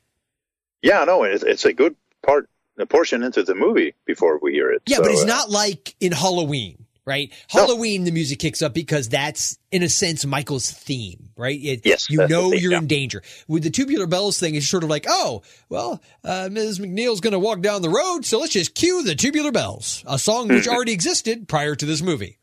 [0.82, 2.48] yeah, no, it's, it's a good part,
[2.78, 4.82] a portion into the movie before we hear it.
[4.86, 7.32] Yeah, So, but it's uh, not like in Halloween, right?
[7.54, 7.62] No.
[7.66, 11.60] Halloween, the music kicks up because that's, in a sense, Michael's theme, right?
[11.62, 12.80] It, Yes, you know thing, you're yeah.
[12.80, 13.22] in danger.
[13.48, 16.80] With the tubular bells thing, it's sort of like, oh, well, uh, Ms.
[16.80, 20.20] MacNeil's going to walk down the road, so let's just cue the tubular bells, a
[20.20, 22.38] song which already existed prior to this movie.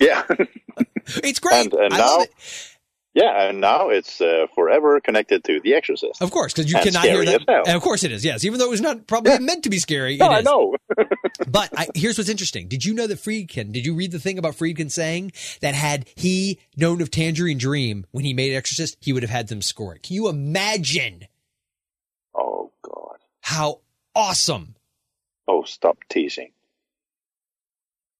[0.00, 0.22] Yeah,
[1.24, 1.72] It's great.
[1.72, 2.30] And- and now- it.
[3.14, 6.20] Yeah, and now it's uh, forever connected to The Exorcist.
[6.22, 7.42] Of course, because you And cannot hear that.
[7.66, 8.44] And of course it is, yes.
[8.44, 9.38] Even though it was not probably Yeah.
[9.40, 10.16] meant to be scary.
[10.16, 10.76] no, I know.
[11.48, 12.68] But I, here's what's interesting.
[12.68, 16.08] Did you know that Friedkin, did you read the thing about Friedkin saying that had
[16.14, 19.94] he known of Tangerine Dream when he made Exorcist, he would have had them score
[19.94, 20.02] it?
[20.02, 21.26] Can you imagine
[22.34, 23.16] oh God!
[23.40, 23.80] how
[24.14, 24.74] awesome?
[25.48, 26.50] Oh, stop teasing.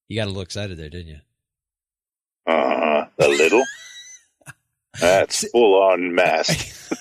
[0.09, 1.19] You got a little excited there, didn't you?
[2.47, 3.63] Uh, a little.
[4.99, 6.77] That's full on mask.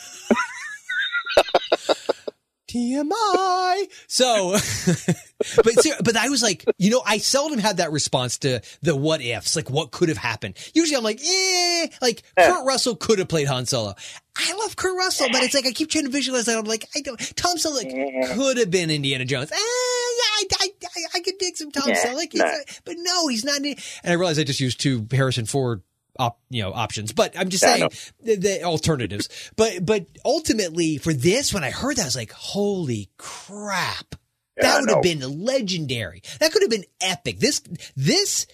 [2.70, 3.86] TMI.
[4.08, 4.52] So,
[5.64, 5.74] but
[6.04, 9.56] but I was like, you know, I seldom had that response to the what ifs,
[9.56, 10.56] like what could have happened.
[10.76, 12.52] Usually, I'm like, eh, like Yeah.
[12.52, 13.96] Kurt Russell could have played Han Solo.
[14.38, 16.58] I love Kurt Russell, but it's like I keep trying to visualize that.
[16.60, 17.18] I'm like, I don't.
[17.36, 19.52] Tom Selleck could have been Indiana Jones.
[19.52, 22.52] Eh, yeah, I, I, I, I could dig some Tom Yeah, Selleck, no.
[22.86, 23.58] but no, he's not.
[23.62, 23.76] And
[24.06, 25.82] I realized I just used two Harrison Ford.
[26.20, 27.90] Op, you know options, but I'm just Yeah, saying
[28.22, 29.30] the, the alternatives.
[29.56, 34.16] but but ultimately for this, when I heard that, I was like, "Holy crap!"
[34.58, 36.22] Yeah, that would have been legendary.
[36.42, 37.40] That could have been epic.
[37.40, 37.62] This
[37.96, 38.48] this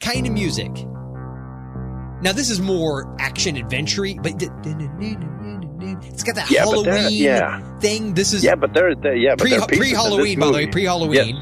[0.00, 0.70] kind of music.
[2.22, 7.78] Now this is more action adventure but it's got that Yeah, Halloween yeah.
[7.78, 8.14] thing.
[8.14, 10.46] This is Yeah, but there, there yeah, but pre there are pieces pre Halloween, by
[10.46, 11.36] the way, pre Halloween.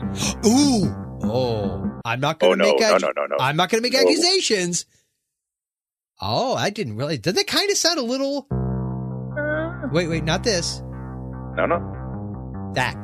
[0.47, 3.37] Ooh, oh, I'm not going Oh to no, make no, no, no, no.
[3.39, 4.85] I'm not going to make accusations.
[4.89, 5.00] Oh,
[6.23, 7.19] I didn't really.
[7.19, 8.47] Did that kind of sound a little?
[9.93, 10.81] Wait, wait, not this.
[11.57, 12.73] No, no.
[12.75, 13.03] That.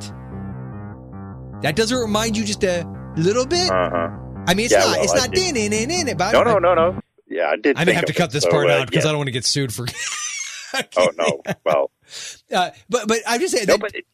[1.63, 3.69] That doesn't remind you just a little bit.
[3.71, 4.09] Uh huh.
[4.47, 4.87] I mean, it's yeah, not.
[4.97, 6.17] well, it's I not did- din in in in it.
[6.17, 7.01] But No, no, no, no.
[7.27, 7.75] Yeah, I did.
[7.75, 9.09] I may think have to cut this so, part uh, out because yeah.
[9.09, 9.87] I don't want to get sued for.
[10.97, 11.41] Oh no.
[11.65, 11.91] Well,
[12.53, 13.67] Uh, but but I'm just saying.
[13.67, 14.05] no, that- but it,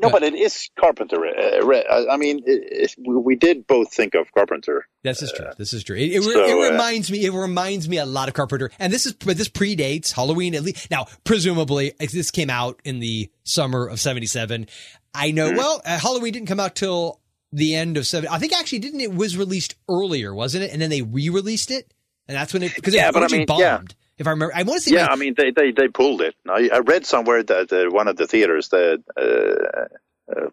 [0.00, 1.26] no, but it is Carpenter.
[1.26, 4.86] Uh, I I mean, it, it, we did both think of Carpenter.
[5.02, 5.46] This is true.
[5.56, 5.96] This is true.
[5.96, 7.24] It, it, so, it uh, reminds me.
[7.24, 10.90] It reminds me a lot of Carpenter, and this is this predates Halloween at least.
[10.90, 14.66] Now, presumably, this came out in the summer of '77.
[15.14, 15.48] I know.
[15.48, 15.56] Mm-hmm.
[15.56, 17.20] Well, uh, Halloween didn't come out till
[17.52, 18.28] the end of seven.
[18.30, 20.72] I think actually didn't it was released earlier, wasn't it?
[20.72, 21.92] And then they re-released it,
[22.28, 23.80] and that's when it because Yeah, it but I mean, yeah.
[24.18, 26.20] If I remember, I want to say Yeah, my- I mean, they they, they pulled
[26.22, 26.34] it.
[26.48, 30.50] I, I read somewhere that uh, one of the theaters that uh, uh,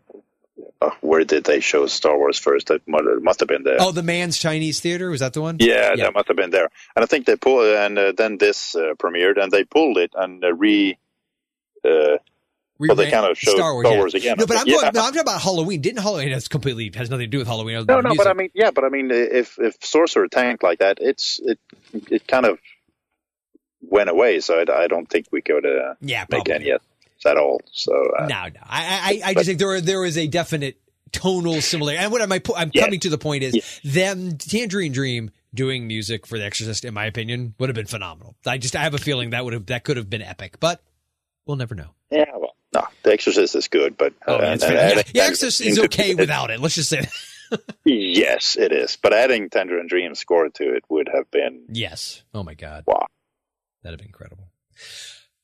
[0.81, 2.67] uh, where did they show Star Wars first?
[2.67, 3.77] That must, it must have been there.
[3.79, 5.57] Oh, the Mann's Chinese Theater was that the one?
[5.59, 6.05] yeah, yeah.
[6.05, 6.69] that must have been there.
[6.95, 10.11] And I think they pulled, and uh, then this uh, premiered, and they pulled it
[10.15, 10.97] and uh, re.
[11.83, 12.17] Uh,
[12.77, 14.19] well, they kind of showed Star Wars, yeah.
[14.19, 14.35] again.
[14.37, 14.75] No, but I'm, Yeah.
[14.75, 15.79] talking, no, I'm talking about Halloween.
[15.79, 16.31] Didn't Halloween?
[16.31, 17.85] has completely has nothing to do with Halloween.
[17.87, 20.97] No, no, but I mean, yeah, but I mean, if if Sorcerer tanked like that,
[20.99, 21.57] it's it
[22.11, 22.59] it kind of
[23.89, 24.39] went away.
[24.39, 26.81] So I, I don't think we could uh, yeah, make any yet
[27.25, 27.61] at all.
[27.71, 28.59] So uh, No, no.
[28.63, 30.77] I, I, I just think there there is a definite
[31.11, 32.03] tonal similarity.
[32.03, 32.41] And what am I?
[32.55, 32.83] I'm Yeah.
[32.85, 33.61] coming to the point is Yeah.
[33.91, 38.35] them Tangerine Dream doing music for The Exorcist, in my opinion, would have been phenomenal.
[38.45, 40.83] I just I have a feeling that would have that could have been epic, but
[41.45, 41.91] we'll never know.
[42.11, 44.87] yeah, well, no, The Exorcist is good, but Oh, uh, yeah, it's and- fair.
[44.87, 46.59] and- yeah, The Exorcist is okay without it.
[46.59, 47.07] Let's just say.
[47.85, 48.97] Yes, it is.
[49.01, 52.23] But adding Tangerine Dream score to it would have been yes.
[52.33, 53.05] Oh my god, wow.
[53.85, 54.49] That'd have been incredible.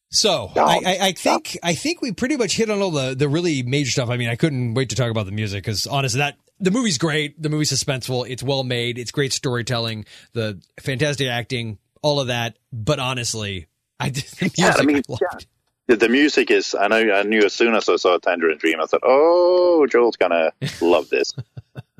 [0.09, 3.13] So No, I, I, I think I think we pretty much hit on all the
[3.13, 4.09] the really major stuff.
[4.09, 6.97] I mean, I couldn't wait to talk about the music because honestly, that the movie's
[6.97, 7.39] great.
[7.39, 8.27] The movie's suspenseful.
[8.27, 8.97] It's well made.
[8.97, 10.05] It's great storytelling.
[10.33, 11.77] The fantastic acting.
[12.01, 12.57] All of that.
[12.73, 13.67] But honestly,
[13.99, 14.57] I did the music.
[14.57, 15.21] Yeah, I mean, loved.
[15.21, 15.39] yeah.
[15.85, 16.73] The, the music is.
[16.73, 17.13] I know.
[17.13, 21.09] I knew as soon as I saw Tangerine Dream, I thought, "Oh, Joel's gonna love
[21.09, 21.31] this."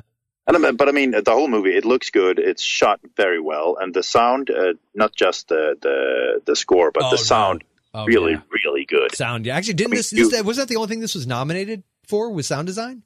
[0.48, 2.40] And but I mean, the whole movie it looks good.
[2.40, 7.04] It's shot very well, and the sound, uh, not just the the the score, but
[7.04, 7.22] Oh, the no.
[7.24, 7.64] sound,
[7.94, 8.42] Oh, really, yeah.
[8.66, 9.16] really good.
[9.16, 9.46] sound.
[9.46, 11.28] Yeah, actually, didn't I mean, this, this you- was that the only thing this was
[11.28, 12.32] nominated for?
[12.32, 13.04] Was sound design?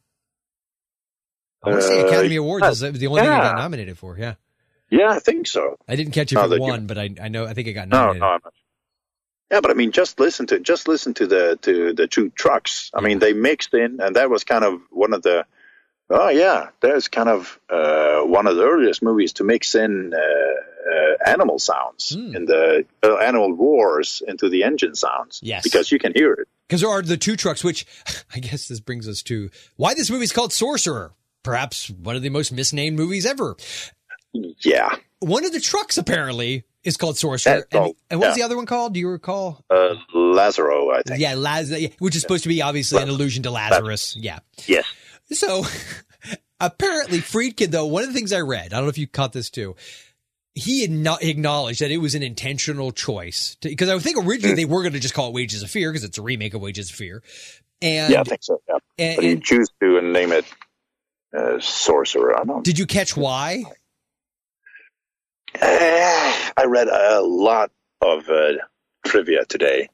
[1.63, 2.69] I want to say Uh, Academy Awards yeah.
[2.71, 4.17] is the only thing it got nominated for.
[4.17, 4.35] Yeah,
[4.89, 5.77] Yeah, I think so.
[5.87, 7.73] I didn't catch it No, for you- one, but I I know I think it
[7.73, 8.21] got No, nominated.
[8.21, 8.53] no, I'm not.
[9.51, 12.91] Yeah, but I mean, just listen to just listen to the to the two trucks.
[12.93, 15.45] I mean, they mixed in, and that was kind of one of the.
[16.09, 20.17] Oh yeah, there's kind of uh, one of the earliest movies to mix in uh,
[20.17, 22.35] uh, animal sounds Hmm.
[22.35, 25.39] in the uh, animal roars into the engine sounds.
[25.41, 25.63] Yes.
[25.63, 26.47] because you can hear it.
[26.67, 27.85] Because there are the two trucks, which
[28.35, 31.13] I guess this brings us to why this movie's called Sorcerer.
[31.43, 33.55] Perhaps one of the most misnamed movies ever.
[34.63, 37.65] Yeah, One of the trucks apparently is called Sorcerer.
[37.71, 38.41] And, all- and what was yeah.
[38.43, 38.93] the other one called?
[38.93, 39.63] Do you recall?
[39.69, 41.19] uh, Lazaro, I think.
[41.21, 44.15] Yeah, Laz, which is supposed to be obviously an allusion to Lazarus.
[44.19, 44.39] Yeah.
[44.67, 44.85] Yes.
[45.31, 45.65] So
[46.59, 49.33] apparently, Friedkin, though, one of the things I read, I don't know if you caught
[49.33, 49.75] this too,
[50.53, 53.57] he had not acknowledged that it was an intentional choice.
[53.61, 56.03] Because I think originally they were going to just call it Wages of Fear because
[56.03, 57.23] it's a remake of Wages of Fear.
[57.81, 58.61] And, Yeah, I think so.
[58.67, 60.45] Yeah, and, but you and choose to name it
[61.37, 62.39] uh, Sorcerer.
[62.39, 62.63] I don't.
[62.63, 63.63] did you catch why?
[65.55, 67.71] Eh, I read a lot
[68.01, 68.53] of uh,
[69.05, 69.89] trivia today.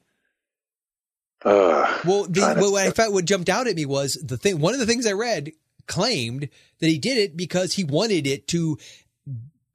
[1.44, 4.36] Uh, Well, the, Trying to- what I thought what jumped out at me was the
[4.36, 4.58] thing.
[4.60, 5.52] One of the things I read
[5.86, 6.48] claimed
[6.80, 8.78] that he did it because he wanted it to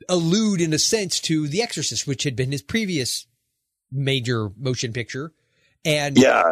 [0.10, 3.26] allude, in a sense, to The Exorcist, which had been his previous
[3.92, 5.34] major motion picture,
[5.86, 6.44] and yeah,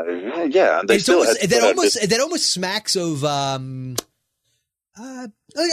[0.49, 0.81] yeah.
[0.87, 3.23] They still almost, had that almost that almost smacks of.
[3.23, 3.95] um
[4.97, 5.27] uh,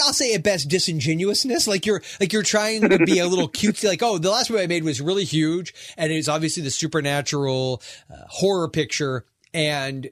[0.05, 1.68] I'll say at best disingenuousness.
[1.68, 3.86] Like you're like you're trying to be a little cutesy.
[3.86, 7.80] Like oh, the last movie I made was really huge, and it's obviously the supernatural
[8.12, 9.24] uh, horror picture,
[9.55, 10.11] and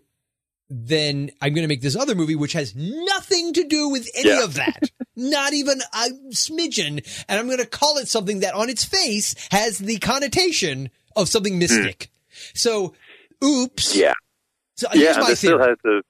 [0.68, 4.28] then I'm going to make this other movie which has nothing to do with any
[4.30, 4.44] Yeah.
[4.44, 8.70] of that, not even a smidgen, and I'm going to call it something that on
[8.70, 12.10] its face has the connotation of something mystic.
[12.54, 12.94] So,
[13.42, 13.94] oops.
[13.94, 14.00] Hmm.
[14.00, 14.12] yeah,
[14.76, 15.00] So yeah.
[15.00, 15.70] here's my they still theory.
[15.70, 16.02] had to.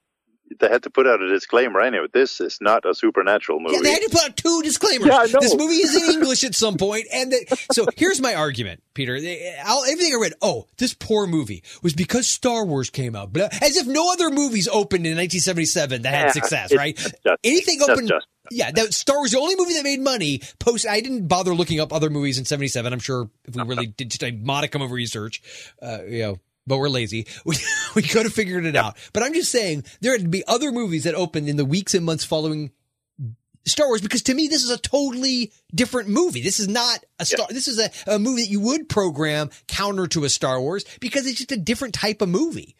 [0.59, 2.07] They had to put out a disclaimer anyway.
[2.13, 3.77] This is not a supernatural movie.
[3.77, 5.07] Yeah, they had to put out two disclaimers.
[5.07, 5.39] Yeah, I know.
[5.41, 9.21] This movie is in English at some point, and that, so here's my argument, Peter.
[9.21, 13.33] They- I'll, everything I read, oh, this poor movie was because Star Wars came out,
[13.33, 16.97] blah, as if no other movies opened in 1977 that had Yeah, success, right?
[16.97, 18.73] just- Anything just- opened, just- yeah.
[18.73, 20.41] That Star Wars, the only movie that made money.
[20.59, 22.93] Post, I didn't bother looking up other movies in '77.
[22.93, 25.41] I'm sure if we really did just a modicum of research,
[25.81, 26.39] uh, you know.
[26.67, 27.27] But we're lazy.
[27.95, 28.97] We, could have figured it out.
[29.13, 31.95] But I'm just saying there had to be other movies that opened in the weeks
[31.95, 32.71] and months following
[33.67, 36.43] Star Wars because to me this is a totally different movie.
[36.43, 37.47] This is not a Star.
[37.51, 41.27] This is a, a movie that you would program counter to a Star Wars because
[41.27, 42.77] it's just a different type of movie.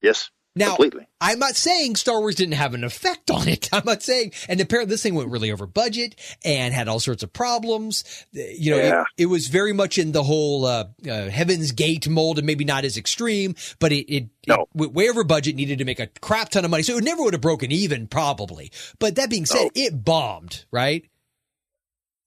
[0.00, 1.06] Yes, Now, completely.
[1.20, 3.68] I'm not saying Star Wars didn't have an effect on it.
[3.72, 7.22] I'm not saying, and apparently this thing went really over budget and had all sorts
[7.22, 8.04] of problems.
[8.32, 9.00] You know, Yeah.
[9.16, 12.64] it, it was very much in the whole uh, uh, Heaven's Gate mold, and maybe
[12.64, 14.54] not as extreme, but it, it, No.
[14.62, 17.04] it went way over budget, needed to make a crap ton of money, so it
[17.04, 18.70] never would have broken even, probably.
[18.98, 19.70] But that being said, No.
[19.74, 21.04] it bombed, right?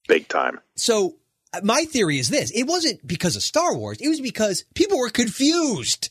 [0.06, 0.60] Big time.
[0.76, 1.16] So
[1.54, 4.98] uh, my theory is this: it wasn't because of Star Wars; it was because people
[4.98, 6.10] were confused.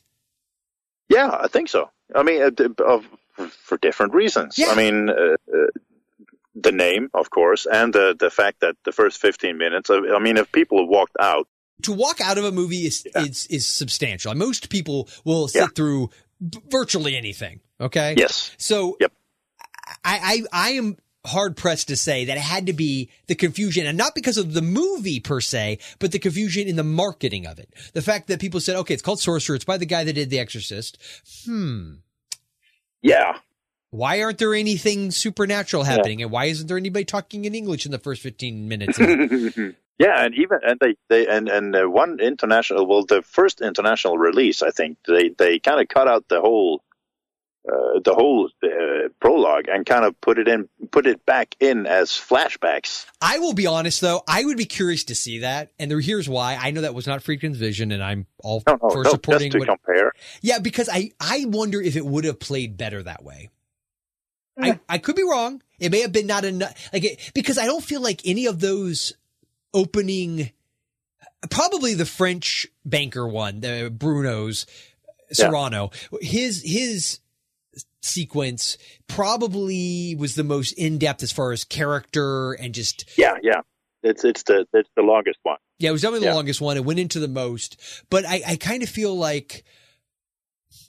[1.09, 1.89] Yeah, I think so.
[2.15, 3.05] I mean, uh, of,
[3.49, 4.57] for different reasons.
[4.57, 4.69] Yeah.
[4.71, 5.13] I mean, uh,
[5.53, 5.67] uh,
[6.55, 9.89] the name, of course, and the the fact that the first 15 minutes.
[9.89, 11.47] I, I mean, if people have walked out,
[11.81, 13.23] to walk out of a movie is Yeah.
[13.25, 14.33] is is substantial.
[14.35, 15.67] Most people will sit Yeah.
[15.75, 16.09] through
[16.39, 17.59] b- virtually anything.
[17.81, 18.13] Okay.
[18.17, 19.11] yes, So Yep.
[20.05, 23.85] I, I, I am hard pressed to say that it had to be the confusion
[23.85, 27.59] and not because of the movie per se, but the confusion in the marketing of
[27.59, 27.73] it.
[27.93, 29.55] The fact that people said, okay, it's called Sorcerer.
[29.55, 30.97] It's by the guy that did The Exorcist.
[31.45, 31.95] Hmm.
[33.01, 33.37] Yeah.
[33.91, 36.19] Why aren't there anything supernatural happening?
[36.19, 36.25] Yeah.
[36.25, 38.97] And why isn't there anybody talking in English in the first 15 minutes?
[39.99, 40.25] yeah.
[40.25, 44.63] And even, and they, they, and, and uh, one international, well, the first international release,
[44.63, 46.81] I think they, they kind of cut out the whole
[47.67, 51.85] uh, the whole uh, prologue and kind of put it in, put it back in
[51.85, 53.05] as flashbacks.
[53.21, 56.27] I will be honest though, I would be curious to see that, and there, here's
[56.27, 56.57] why.
[56.59, 59.51] I know that was not Friedkin's vision, and I'm all no, no, for no, supporting.
[59.51, 60.11] Just to what, compare,
[60.41, 63.49] yeah, because I I wonder if it would have played better that way.
[64.59, 65.63] I, I could be wrong.
[65.79, 68.59] It may have been not enough, like it, because I don't feel like any of
[68.59, 69.13] those
[69.73, 70.51] opening,
[71.49, 74.67] probably the French banker one, the Bruno's
[75.31, 76.19] Serrano, yeah.
[76.21, 77.19] his his
[78.03, 78.77] sequence
[79.07, 83.61] probably was the most in depth as far as character and just yeah yeah.
[84.03, 85.57] It's it's the it's the longest one.
[85.79, 86.31] Yeah it was definitely yeah.
[86.31, 86.75] the longest one.
[86.75, 87.77] It went into the most.
[88.09, 89.63] But I I kind of feel like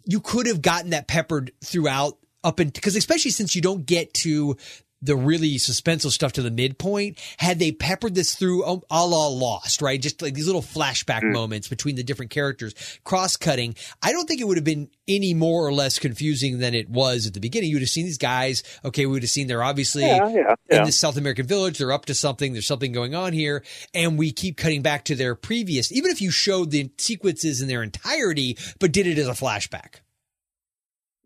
[0.05, 4.12] you could have gotten that peppered throughout up and because especially since you don't get
[4.15, 4.57] to
[5.05, 9.29] the really suspenseful stuff to the midpoint had they peppered this through um, a la
[9.29, 10.01] Lost, right?
[10.01, 11.33] Just like these little flashback mm.
[11.33, 12.75] moments between the different characters,
[13.05, 13.75] cross cutting.
[14.03, 17.27] I don't think it would have been any more or less confusing than it was
[17.27, 17.69] at the beginning.
[17.69, 18.63] You would have seen these guys.
[18.85, 20.79] Okay, we would have seen they're obviously yeah, yeah, yeah.
[20.79, 21.79] in the South American village.
[21.79, 22.53] They're up to something.
[22.53, 25.93] There's something going on here, and we keep cutting back to their previous.
[25.93, 29.97] Even if you showed the sequences in their entirety, but did it as a flashback,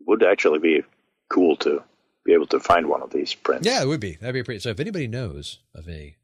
[0.06, 0.82] would actually be
[1.28, 1.82] cool too
[2.28, 3.66] be able to find one of these prints.
[3.66, 4.16] Yeah, it would be.
[4.20, 4.60] That'd be pretty.
[4.60, 6.14] So if anybody knows of a,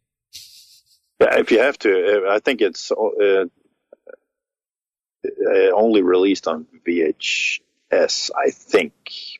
[1.18, 3.46] yeah, if you have to, I think it's uh, uh
[5.74, 8.30] only released on VHS.
[8.36, 8.92] I think,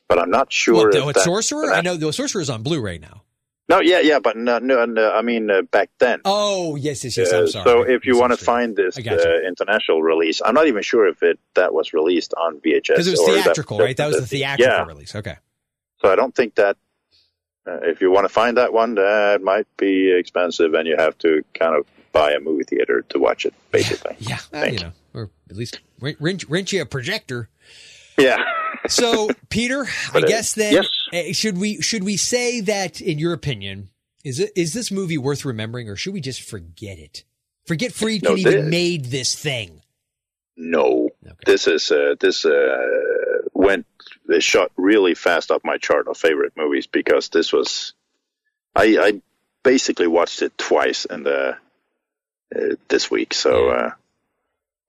[0.07, 0.89] but I'm not sure.
[0.89, 1.71] What, the, Sorcerer?
[1.71, 3.21] I know the Sorcerer is on Blu-ray now.
[3.67, 6.21] No, yeah, yeah, but no, no, no I mean uh, back then.
[6.25, 7.31] Oh, yes, yes, yes.
[7.31, 7.65] I'm sorry.
[7.65, 9.01] so if you want to find this uh,
[9.47, 13.11] international release, I'm not even sure if it that was released on VHS because it
[13.11, 13.97] was theatrical, that, right?
[13.97, 14.85] That was the theatrical yeah.
[14.85, 15.15] release.
[15.15, 15.35] Okay.
[16.01, 16.77] So I don't think that
[17.67, 21.17] uh, if you want to find that one, that might be expensive, and you have
[21.19, 24.15] to kind of buy a movie theater to watch it, basically.
[24.19, 27.49] Yeah, uh, you know, or at least rent, rent you a projector.
[28.17, 28.43] Yeah.
[28.87, 30.87] so, Peter, I guess then yes.
[31.11, 33.89] Eh, should we should we say that, in your opinion,
[34.23, 37.23] is it is this movie worth remembering, or should we just forget it?
[37.65, 39.81] Forget Friedkin no, even made this thing.
[40.55, 41.35] No, okay.
[41.45, 42.77] this is uh, this uh,
[43.65, 43.85] went
[44.27, 47.93] they shot really fast up my chart of favorite movies because this was
[48.75, 49.21] I, I
[49.63, 51.57] basically watched it twice and the
[52.55, 53.33] uh, this week.
[53.33, 53.91] So uh,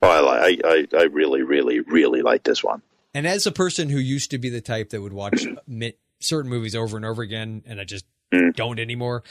[0.00, 2.82] well, I, I I really really really like this one.
[3.14, 5.46] And as a person who used to be the type that would watch
[6.20, 8.54] certain movies over and over again, and I just mm.
[8.54, 9.22] don't anymore.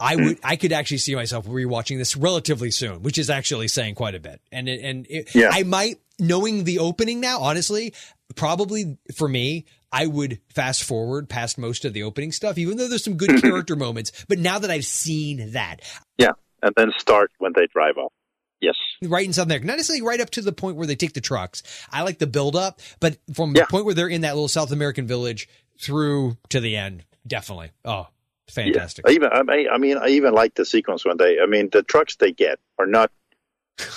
[0.00, 3.94] I would, I could actually see myself rewatching this relatively soon, which is actually saying
[3.94, 4.40] quite a bit.
[4.50, 5.50] And it, and it, yeah.
[5.52, 7.94] I might, knowing the opening now, honestly,
[8.34, 12.88] probably for me, I would fast forward past most of the opening stuff, even though
[12.88, 14.12] there's some good character moments.
[14.28, 15.80] But now that I've seen that,
[16.18, 18.12] yeah, and then start when they drive off.
[18.60, 21.12] Yes, right in South America, not necessarily right up to the point where they take
[21.12, 21.62] the trucks.
[21.92, 23.62] I like the build up, but from yeah.
[23.62, 25.48] the point where they're in that little South American village
[25.80, 27.72] through to the end, definitely.
[27.84, 28.06] Oh,
[28.48, 29.04] fantastic!
[29.06, 29.12] Yeah.
[29.12, 31.38] I even I, I mean I even like the sequence when they.
[31.40, 33.10] I mean the trucks they get are not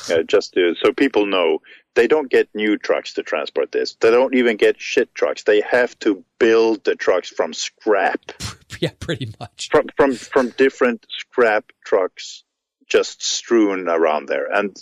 [0.09, 1.59] uh, just to, so people know
[1.97, 3.95] they don't get new trucks to transport this.
[3.99, 5.43] They don't even get shit trucks.
[5.43, 8.31] They have to build the trucks from scrap.
[8.79, 9.69] Yeah, pretty much.
[9.71, 12.43] From from from different scrap trucks
[12.85, 14.77] just strewn around there, and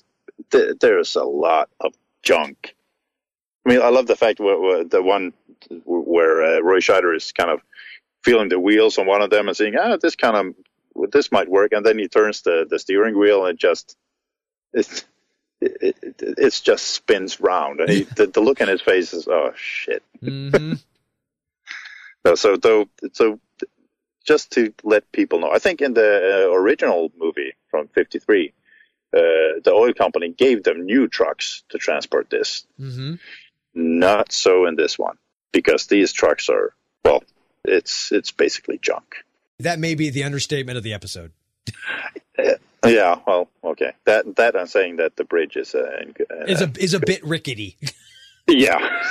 [0.51, 2.75] th- there's a lot of junk.
[3.65, 5.31] I mean, I love the fact where, where the one
[5.85, 7.61] where uh, Roy Scheider is kind of
[8.21, 11.47] feeling the wheels on one of them and saying, "Ah, this kind of this might
[11.47, 13.95] work," and then he turns the the steering wheel and just
[14.73, 15.05] it's
[15.61, 19.27] it, it, it's just spins round, and he, the, the, look in his face is,
[19.27, 20.03] oh shit.
[20.21, 20.73] Mm-hmm.
[22.25, 23.39] so, so, though, so
[24.25, 28.53] just to let people know, I think in the uh, original movie from '53,
[29.13, 29.19] uh,
[29.63, 32.65] the oil company gave them new trucks to transport this.
[32.79, 33.15] Mm-hmm.
[33.73, 35.17] Not so in this one,
[35.51, 37.23] because these trucks are well,
[37.63, 39.15] it's it's basically junk.
[39.59, 41.31] That may be the understatement of the episode.
[42.87, 43.91] Yeah, well, okay.
[44.05, 47.23] That that I'm saying that the bridge is uh, uh is a is a bit
[47.25, 47.77] rickety.
[48.47, 49.01] yeah.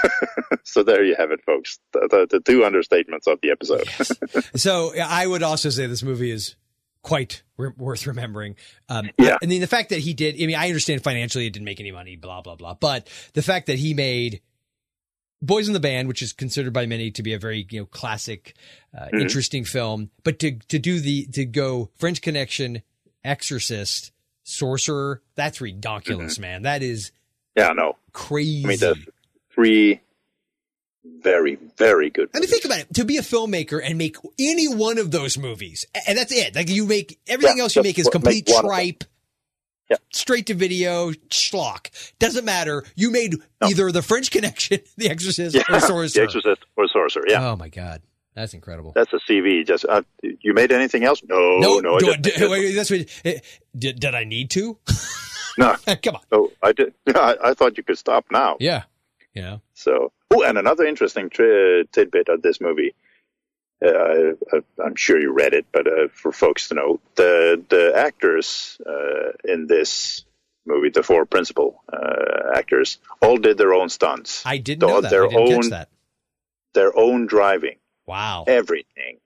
[0.64, 1.78] so there you have it, folks.
[1.92, 3.84] The, the, the two understatements of the episode.
[3.98, 4.12] yes.
[4.56, 6.56] So I would also say this movie is
[7.02, 8.56] quite re- worth remembering.
[8.88, 9.34] Um, yeah.
[9.34, 10.34] I, I mean, the fact that he did.
[10.34, 12.74] I mean, I understand financially it didn't make any money, blah blah blah.
[12.74, 14.40] But the fact that he made
[15.40, 17.86] Boys in the Band, which is considered by many to be a very you know
[17.86, 18.54] classic,
[18.96, 19.18] uh, Mm-hmm.
[19.18, 22.82] interesting film, but to to do the to go French Connection,
[23.28, 24.10] Exorcist,
[24.42, 26.62] Sorcerer, that's ridiculous, man.
[26.62, 27.12] That is
[27.56, 27.96] Yeah, no.
[28.12, 28.62] crazy.
[28.62, 28.66] Mm-hmm.
[28.66, 29.08] I mean, there's
[29.52, 30.00] three
[31.22, 32.28] very, very good.
[32.34, 32.94] I mean, think about it.
[32.94, 36.54] To be a filmmaker and make any one of those movies, and that's it.
[36.54, 38.62] Like you make everything Yeah, else you make is complete them.
[38.62, 39.04] tripe,
[39.90, 39.96] Yeah.
[40.12, 41.88] straight to video schlock.
[42.18, 42.84] Doesn't matter.
[42.94, 46.08] You made either The French Connection, The Exorcist, yeah, or Sorcerer.
[46.08, 47.24] The Exorcist or Sorcerer.
[47.28, 48.02] Yeah, Oh my god,
[48.38, 48.92] that's incredible.
[48.94, 49.66] that's a CV.
[49.66, 51.22] Just uh, you made anything else?
[51.26, 53.06] No, no, no, I do- wait, that's what.
[53.24, 53.38] eh,
[53.76, 54.78] Did, did I need to?
[55.58, 55.76] no.
[56.02, 56.22] Come on.
[56.32, 56.94] Oh, I did.
[57.14, 58.56] I, I thought you could stop now.
[58.60, 58.84] Yeah,
[59.34, 59.60] know.
[59.74, 62.94] So, oh, and another interesting tri- tidbit of this movie.
[63.84, 67.92] Uh, I, I'm sure you read it, but uh, for folks to know, the the
[67.96, 70.24] actors uh, in this
[70.66, 75.10] movie, the four principal uh, actors, all did their own stunts, I didn't know that.
[75.10, 75.88] Their I didn't own, catch that.
[76.74, 77.76] their own driving,
[78.08, 78.44] Wow.
[78.48, 79.18] everything.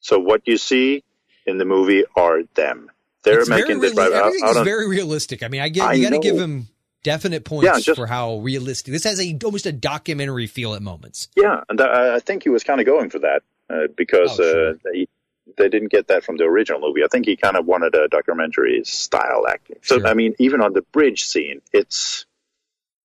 [0.00, 1.04] So what you see
[1.46, 2.90] in the movie are them.
[3.22, 5.42] They're It's making this reali- out, out is very realistic.
[5.42, 6.68] I mean, I get I you got to give him
[7.02, 10.80] definite points Yeah, just- for how realistic this has a almost a documentary feel at
[10.82, 11.28] moments.
[11.36, 14.42] Yeah, and I I think he was kind of going for that uh, because Oh,
[14.42, 14.70] sure.
[14.70, 15.06] uh, they,
[15.58, 17.04] they didn't get that from the original movie.
[17.04, 19.76] I think he kind of wanted a documentary style acting.
[19.82, 20.06] So Sure.
[20.06, 22.24] I mean, even on the bridge scene, it's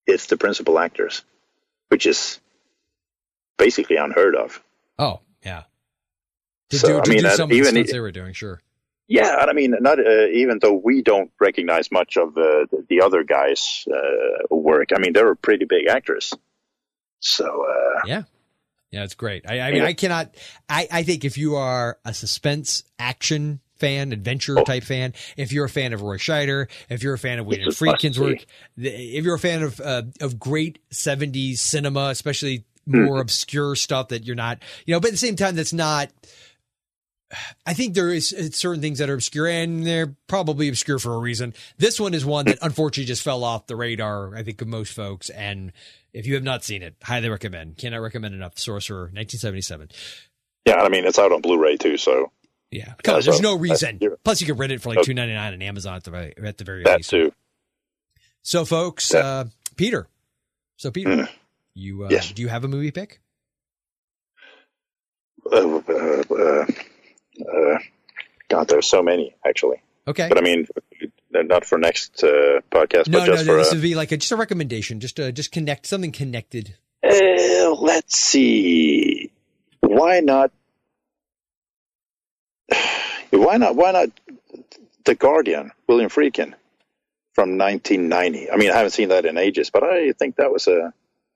[0.07, 1.23] it's the principal actors,
[1.89, 2.39] which is
[3.57, 4.61] basically unheard of.
[4.99, 5.63] Oh, yeah.
[6.71, 8.33] To So, do, I mean, do uh, some of the even stunts they were doing,
[8.33, 8.61] sure.
[9.07, 13.01] Yeah, and I mean, not uh, even though we don't recognize much of the the
[13.01, 14.89] other guys' uh, work.
[14.95, 16.33] I mean, they were pretty big actors.
[17.19, 18.23] So uh, Yeah.
[18.91, 19.47] Yeah, it's great.
[19.47, 19.87] I, I mean, Yeah.
[19.87, 20.35] I cannot.
[20.69, 24.63] I, I think if you are a suspense action fan, adventure Oh.
[24.63, 27.69] type fan, if you're a fan of Roy Scheider, if you're a fan of William
[27.71, 28.45] Friedkin's work,
[28.77, 32.65] if you're a fan of uh, of great '70s cinema, especially.
[32.85, 36.09] More obscure stuff that you're not, you know, but at the same time, that's not.
[37.65, 41.17] I think there is certain things that are obscure, and they're probably obscure for a
[41.17, 41.53] reason.
[41.77, 44.93] This one is one that unfortunately just fell off the radar, I think, of most
[44.93, 45.29] folks.
[45.31, 45.73] And
[46.13, 47.77] if you have not seen it, highly recommend.
[47.77, 48.59] Cannot recommend enough.
[48.59, 49.89] Sorcerer, 1977.
[50.65, 51.97] yeah, I mean, it's out on Blu-ray too.
[51.97, 52.31] So
[52.71, 53.99] Yeah, come on, there's no reason.
[54.23, 56.33] Plus, you can rent it for like two ninety nine on Amazon at the very,
[56.37, 57.09] at the very that least.
[57.09, 57.33] too.
[58.43, 59.19] So, folks, Yeah.
[59.25, 60.07] uh, Peter.
[60.77, 61.29] So, Peter, Mm.
[61.75, 62.31] You uh, Yes.
[62.31, 63.21] do you have a movie pick?
[65.51, 67.77] Uh, uh, uh, uh,
[68.49, 69.81] God, there's so many actually.
[70.07, 70.27] Okay.
[70.29, 70.67] But I mean,
[71.31, 73.53] not for next uh, podcast, no, but no, just no.
[73.53, 73.57] for.
[73.57, 74.99] This would be like a, just a recommendation.
[74.99, 76.75] Just uh, just connect something connected.
[77.03, 79.31] uh, let's see.
[79.81, 80.51] Why not?
[83.31, 83.75] Why not?
[83.75, 84.09] Why not?
[85.05, 86.53] The Guardian, William Friedkin,
[87.33, 88.49] from 1990.
[88.49, 90.93] I mean, I haven't seen that in ages, but I think that was a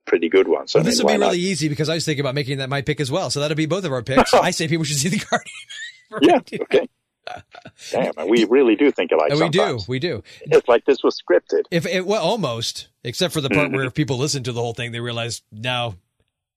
[0.09, 0.67] pretty good one.
[0.67, 1.25] So Well, I this mean, why be not?
[1.27, 3.29] really easy because I was thinking about making that my pick as well.
[3.29, 4.33] So that'll be both of our picks.
[4.33, 5.53] I say people should see the Guardian.
[6.51, 6.63] Yeah.
[6.63, 6.89] Okay.
[7.91, 9.31] Damn, we really do think alike.
[9.39, 10.23] We do, we do.
[10.41, 11.65] It's like this was scripted.
[11.69, 13.75] If it, well, almost, except for the part Mm-hmm.
[13.75, 15.93] where if people listen to the whole thing, they realize no.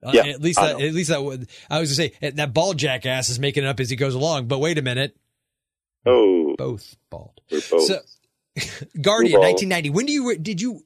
[0.02, 2.78] Uh, Yeah, at least that, at least that would, I was gonna say that bald
[2.78, 4.46] jackass is making it up as he goes along.
[4.46, 5.14] But wait a minute,
[6.06, 7.38] Oh, both bald.
[7.50, 7.62] both.
[7.62, 7.98] So,
[9.00, 9.90] Guardian, 1990.
[9.90, 10.82] When do you did you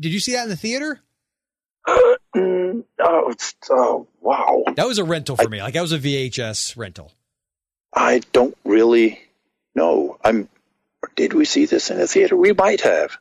[0.00, 1.00] did you see that in the theater?
[2.36, 4.62] Mm, oh, it's, oh, wow.
[4.76, 5.60] That was a rental for me.
[5.60, 7.12] Like that was a VHS rental.
[7.94, 9.20] I don't really
[9.74, 10.18] know.
[10.24, 10.48] I'm.
[11.16, 12.36] Did we see this in the theater?
[12.36, 13.18] We might have.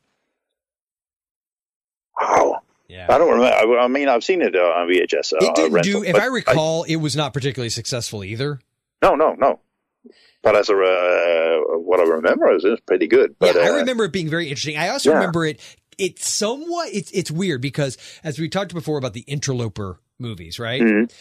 [2.19, 2.61] Wow.
[2.87, 3.07] Yeah.
[3.09, 3.55] I don't remember.
[3.55, 5.33] I, I mean, I've seen it uh, on VHS.
[5.33, 6.07] Uh, It didn't rental, do.
[6.07, 8.59] If I recall, it was not particularly successful either.
[9.01, 9.59] no, no, no.
[10.41, 13.35] But as a uh, what I remember is it's pretty good.
[13.39, 14.77] But yeah, I uh, remember it being very interesting.
[14.77, 15.17] I also yeah.
[15.17, 15.59] remember it.
[15.99, 16.89] It's somewhat.
[16.93, 20.81] It's it's weird because as we talked before about the interloper movies, right?
[20.81, 21.11] Mhm.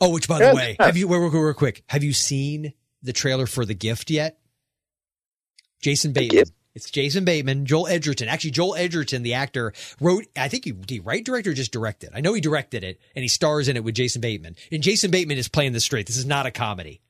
[0.00, 0.86] Oh, which by Yeah, the way, yeah.
[0.86, 1.84] have you real, real, real quick?
[1.86, 2.72] Have you seen
[3.02, 4.38] the trailer for The Gift yet?
[5.80, 6.44] Jason Bateman.
[6.74, 8.28] It's Jason Bateman, Joel Edgerton.
[8.28, 10.24] Actually, Joel Edgerton, the actor, wrote.
[10.36, 12.10] I think he did he write, director, or just directed.
[12.14, 14.56] I know he directed it, and he stars in it with Jason Bateman.
[14.70, 16.06] And Jason Bateman is playing this straight.
[16.06, 17.00] This is not a comedy.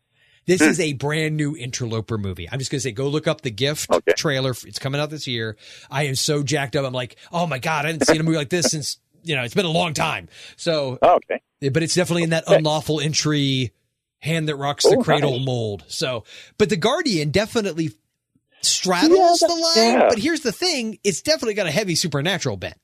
[0.47, 0.69] This Hmm.
[0.69, 2.49] is a brand new interloper movie.
[2.51, 4.13] I'm just gonna say, go look up the Gift Okay.
[4.17, 4.51] trailer.
[4.67, 5.57] It's coming out this year.
[5.91, 6.85] I am so jacked up.
[6.85, 9.43] I'm like, oh my god, I haven't seen a movie like this since you know
[9.45, 10.29] it's been a long time.
[10.57, 11.41] So oh, okay.
[11.71, 13.73] but it's definitely in that unlawful entry
[14.19, 15.47] hand that rocks the Oh, cradle nice.
[15.47, 15.85] mold.
[15.89, 16.25] So,
[16.59, 17.91] but the Guardian definitely
[18.63, 19.93] straddles Yeah, the line.
[20.01, 20.09] yeah.
[20.09, 22.77] But here's the thing: it's definitely got a heavy supernatural bent.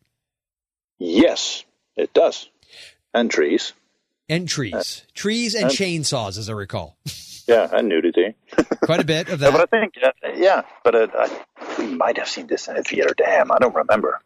[0.98, 1.64] Yes,
[1.96, 2.48] it does.
[3.14, 3.72] And trees.
[4.28, 6.98] And trees, trees, and uh, chainsaws, as I recall,
[7.48, 8.34] Yeah, and nudity.
[8.82, 9.70] quite a bit of Yeah, but I that.
[9.70, 9.94] think,
[10.36, 13.14] yeah, but uh, I, we might have seen this in a theater.
[13.16, 14.20] Damn, I don't remember.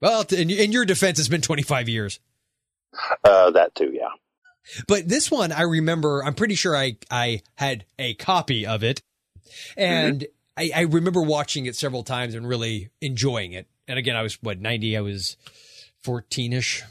[0.00, 2.20] Well, in, in your defense, it's been 25 years.
[3.24, 4.08] Uh, that too, yeah.
[4.86, 9.00] But this one, I remember, I'm pretty sure I, I had a copy of it
[9.76, 13.66] and I, I remember watching it several times and really enjoying it.
[13.86, 15.36] And again, I was what, 90, I was
[16.02, 16.84] 14 ish,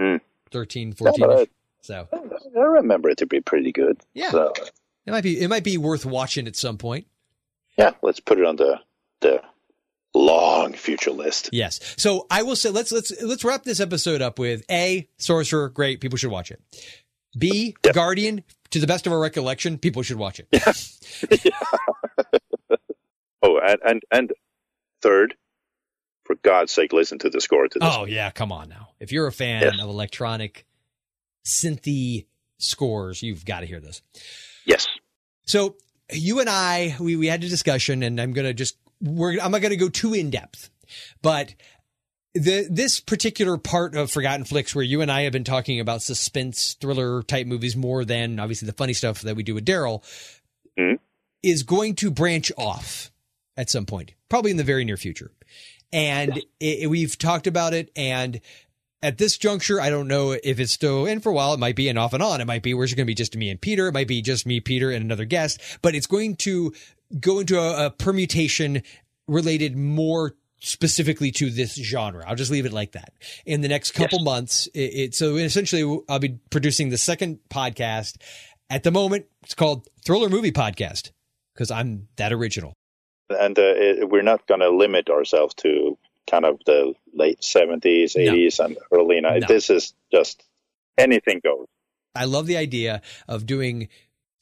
[0.00, 0.20] Mm.
[0.52, 1.48] 13, 14 but ish.
[1.82, 3.98] So I remember it to be pretty good.
[4.14, 4.30] Yeah.
[4.30, 4.52] So,
[5.06, 7.06] it might be, it might be worth watching at some point.
[7.78, 8.80] yeah, let's put it on the
[9.20, 9.40] the
[10.14, 11.48] long future list.
[11.52, 11.80] Yes.
[11.96, 16.00] So I will say let's let's let's wrap this episode up with A, Sorcerer, great,
[16.00, 16.60] people should watch it.
[17.38, 17.74] B.
[17.94, 20.48] Guardian, to the best of our recollection, people should watch it.
[20.52, 21.50] Yeah.
[23.44, 24.32] Oh, and and and
[25.00, 25.34] third,
[26.24, 27.88] for God's sake, listen to the score to this.
[27.92, 28.90] Oh yeah, come on now.
[29.00, 29.74] If you're a fan Yes.
[29.80, 30.64] of electronic
[31.44, 32.26] synthy
[32.58, 34.00] scores, you've got to hear this.
[34.66, 34.86] Yes.
[35.44, 35.76] So
[36.12, 39.50] you and I, we, we had a discussion and I'm going to just, we're, I'm
[39.50, 40.70] not going to go too in depth,
[41.22, 41.54] but
[42.34, 46.02] the, this particular part of Forgotten Flix where you and I have been talking about
[46.02, 50.02] suspense thriller type movies more than obviously the funny stuff that we do with Daryl
[50.78, 50.98] Mhm.
[51.42, 53.10] is going to branch off
[53.58, 55.30] at some point, probably in the very near future.
[55.92, 58.40] And it, we've talked about it and
[59.02, 61.54] at this juncture, I don't know if it's still in for a while.
[61.54, 62.40] It might be an off and on.
[62.40, 63.88] It might be where it's going to be just me and Peter.
[63.88, 66.72] It might be just me, Peter, and another guest, but it's going to
[67.18, 68.82] go into a, a permutation
[69.26, 72.24] related more specifically to this genre.
[72.26, 73.12] I'll just leave it like that.
[73.44, 78.16] In the next couple months, it, it so essentially I'll be producing the second podcast.
[78.70, 81.10] At the moment, it's called Thriller Movie Podcast
[81.52, 82.74] because I'm that original.
[83.28, 85.98] And uh, it, we're not going to limit ourselves to
[86.30, 89.40] kind of the late 70s, 80s, and early 90s.
[89.40, 89.46] No.
[89.48, 90.42] This is just
[90.98, 91.66] anything goes.
[92.14, 93.88] I love the idea of doing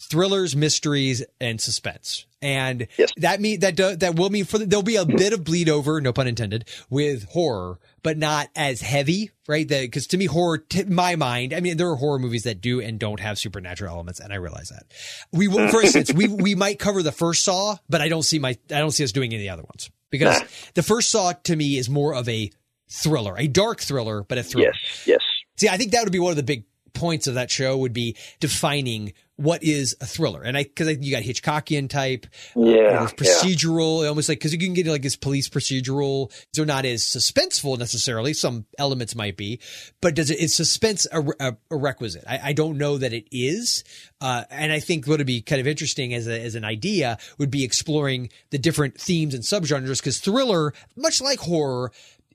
[0.02, 2.24] thrillers, mysteries, and suspense.
[2.42, 3.12] And Yes.
[3.18, 5.68] that mean that do, that will mean for the, there'll be a bit of bleed
[5.68, 9.68] over, no pun intended, with horror, but not as heavy, right?
[9.68, 12.80] Because to me, horror, to my mind, I mean, there are horror movies that do
[12.80, 14.86] and don't have supernatural elements, and I realize that.
[15.32, 18.38] We will, for instance, we we might cover the first Saw, but I don't see
[18.38, 20.42] my I don't see us doing any of the other ones because
[20.74, 22.50] the first Saw to me is more of a
[22.88, 24.72] thriller, a dark thriller, but a thriller.
[24.72, 25.20] Yes, yes.
[25.56, 27.92] See, I think that would be one of the big points of that show would
[27.92, 30.42] be defining what is a thriller.
[30.42, 33.06] And I, cause I, you got Hitchcockian type, Yeah, uh, yeah.
[33.08, 36.30] procedural, almost like, cause you can get like this police procedural.
[36.52, 38.34] They're not as suspenseful necessarily.
[38.34, 39.60] Some elements might be,
[40.02, 42.24] but does it, is suspense a, a, a requisite?
[42.28, 43.82] I, I don't know that it is.
[44.20, 47.16] Uh, and I think what would be kind of interesting as a, as an idea
[47.38, 50.02] would be exploring the different themes and subgenres.
[50.02, 51.92] Cause thriller, much like horror,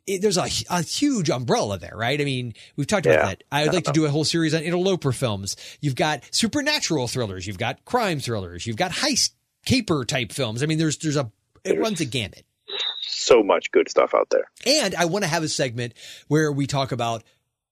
[0.07, 2.19] it, there's a, a huge umbrella there, right?
[2.19, 3.25] I mean, we've talked about Yeah.
[3.25, 3.43] that.
[3.51, 5.55] I would like to do a whole series on interloper films.
[5.81, 7.47] You've got supernatural thrillers.
[7.47, 8.67] You've got crime thrillers.
[8.67, 9.31] You've got heist
[9.65, 10.61] caper type films.
[10.61, 11.31] I mean, there's, there's a,
[11.63, 12.45] it There's- runs a gamut.
[13.01, 14.49] So much good stuff out there.
[14.65, 15.93] And I want to have a segment
[16.27, 17.23] where we talk about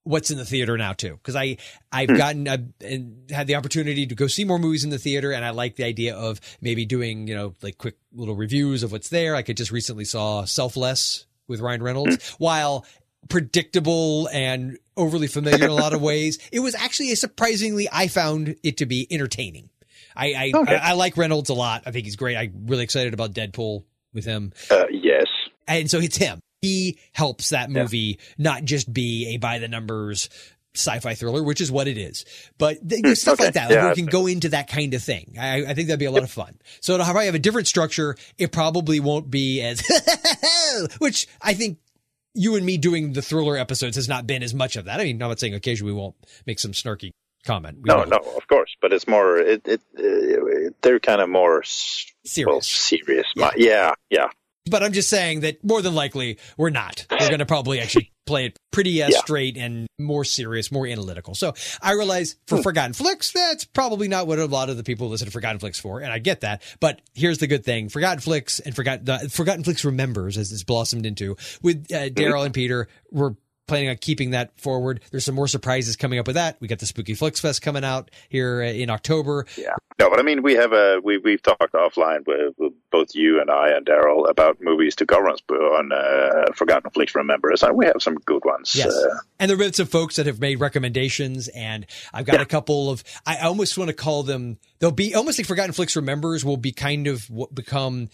[0.04, 1.18] what's in the theater now too.
[1.22, 1.56] Cause I,
[1.90, 2.16] I've hmm.
[2.16, 5.44] gotten, I've and had the opportunity to go see more movies in the theater and
[5.44, 9.08] I like the idea of maybe doing, you know, like quick little reviews of what's
[9.08, 9.34] there.
[9.34, 12.84] I could just recently saw Selfless with Ryan Reynolds while
[13.28, 16.38] predictable and overly familiar in a lot of ways.
[16.52, 19.70] It was actually a surprisingly, I found it to be entertaining.
[20.16, 20.74] I, I, Okay.
[20.76, 21.82] I, I like Reynolds a lot.
[21.86, 22.36] I think he's great.
[22.36, 25.24] I'm really excited about Deadpool with him Uh, yes.
[25.66, 26.38] and so it's him.
[26.62, 30.28] He helps that movie not just be a by the numbers
[30.76, 32.24] sci-fi thriller, which is what it is,
[32.58, 33.44] but th- there's stuff okay.
[33.46, 33.70] like that.
[33.70, 33.88] Like Yeah.
[33.90, 35.36] we can go into that kind of thing.
[35.40, 36.58] I, I think that'd be a lot of fun.
[36.80, 38.16] So it'll probably have a different structure.
[38.38, 39.82] It probably won't be as,
[40.98, 41.78] which I think
[42.34, 45.00] you and me doing the thriller episodes has not been as much of that.
[45.00, 46.16] I mean, I'm not saying occasionally we won't
[46.46, 47.10] make some snarky
[47.46, 47.78] comment.
[47.82, 48.06] We No, will.
[48.06, 49.38] no, of course, but it's more.
[49.38, 52.06] It, it, uh, they're kind of more s-
[52.44, 52.66] well, Serious.
[52.66, 53.26] serious.
[53.36, 54.26] Yeah, yeah, yeah.
[54.66, 57.06] But I'm just saying that more than likely we're not.
[57.10, 59.18] We're going to probably actually play it pretty uh, Yeah.
[59.18, 61.34] straight and more serious, more analytical.
[61.34, 61.52] So
[61.82, 65.26] I realize for Forgotten Flix, that's probably not what a lot of the people listen
[65.26, 66.62] to Forgotten Flix for, and I get that.
[66.80, 70.64] But here's the good thing: Forgotten Flix and Forgotten the Forgotten Flix remembers as it's
[70.64, 72.88] blossomed into with uh, Daryl and Peter.
[73.12, 73.34] We're
[73.66, 75.00] planning on keeping that forward.
[75.10, 76.56] There's some more surprises coming up with that.
[76.60, 79.46] We got the Spooky Flicks Fest coming out here uh, in October.
[79.56, 79.74] Yeah.
[79.98, 83.40] No, but I mean, we have a we we've talked offline with, with both you
[83.40, 87.86] and I and Daryl about movies to cover on, uh, Forgotten Flix Remembers, and we
[87.86, 88.74] have some good ones.
[88.74, 88.92] Yes.
[88.92, 92.46] Uh, and there have been some folks that have made recommendations and I've got a
[92.46, 96.44] couple of, I almost want to call them, they'll be almost like Forgotten Flix Remembers
[96.44, 98.08] will be kind of what become,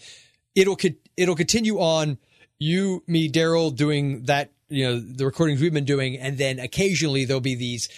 [0.55, 0.77] it'll,
[1.17, 2.17] it'll continue on
[2.59, 6.17] you, me, Daryl doing that, you know, the recordings we've been doing.
[6.17, 7.89] And then occasionally there'll be these,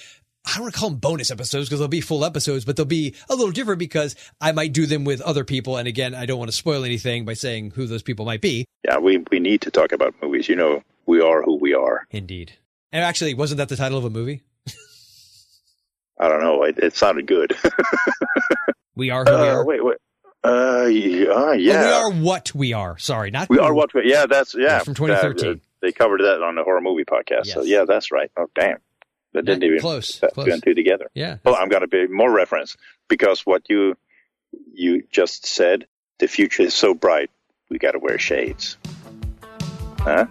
[0.46, 2.86] I don't want to call them bonus episodes because they'll be full episodes, but they'll
[2.86, 5.78] be a little different because I might do them with other people.
[5.78, 8.66] And again, I don't want to spoil anything by saying who those people might be.
[8.86, 10.50] yeah, we we need to talk about movies.
[10.50, 12.06] You know, we are who we are.
[12.12, 12.54] Indeed.
[12.92, 14.42] And actually, wasn't that the title of a movie?
[16.20, 16.64] I don't know.
[16.64, 17.56] It, it sounded good.
[18.96, 19.66] we are who we Uh, are.
[19.66, 19.98] wait, wait.
[20.46, 22.98] Uh, yeah, uh, Oh, we are what we are.
[22.98, 23.64] Sorry, not We who.
[23.64, 24.02] are what we.
[24.12, 24.68] Yeah, that's yeah.
[24.70, 25.50] That's from 2013.
[25.50, 27.46] Uh, they covered that on the horror movie podcast.
[27.48, 28.32] So yeah, that's right.
[28.36, 28.78] Oh damn,
[29.34, 30.48] that didn't Yeah, even close, put close.
[30.48, 31.12] two and two together.
[31.14, 31.38] Yeah.
[31.44, 32.76] Well, I'm going to be more reference
[33.08, 33.96] because what you
[34.74, 35.86] you just said.
[36.20, 37.30] The future is so bright.
[37.70, 38.78] We got to wear shades.
[40.00, 40.28] Huh?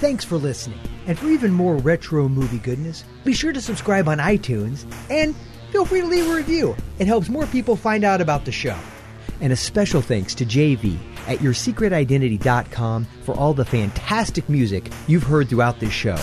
[0.00, 0.78] Thanks for listening.
[1.06, 5.34] And for even more retro movie goodness, be sure to subscribe on iTunes and
[5.72, 6.76] feel free to leave a review.
[6.98, 8.76] It helps more people find out about the show.
[9.40, 15.48] And a special thanks to JV at yoursecretidentity.com for all the fantastic music you've heard
[15.48, 16.18] throughout this show.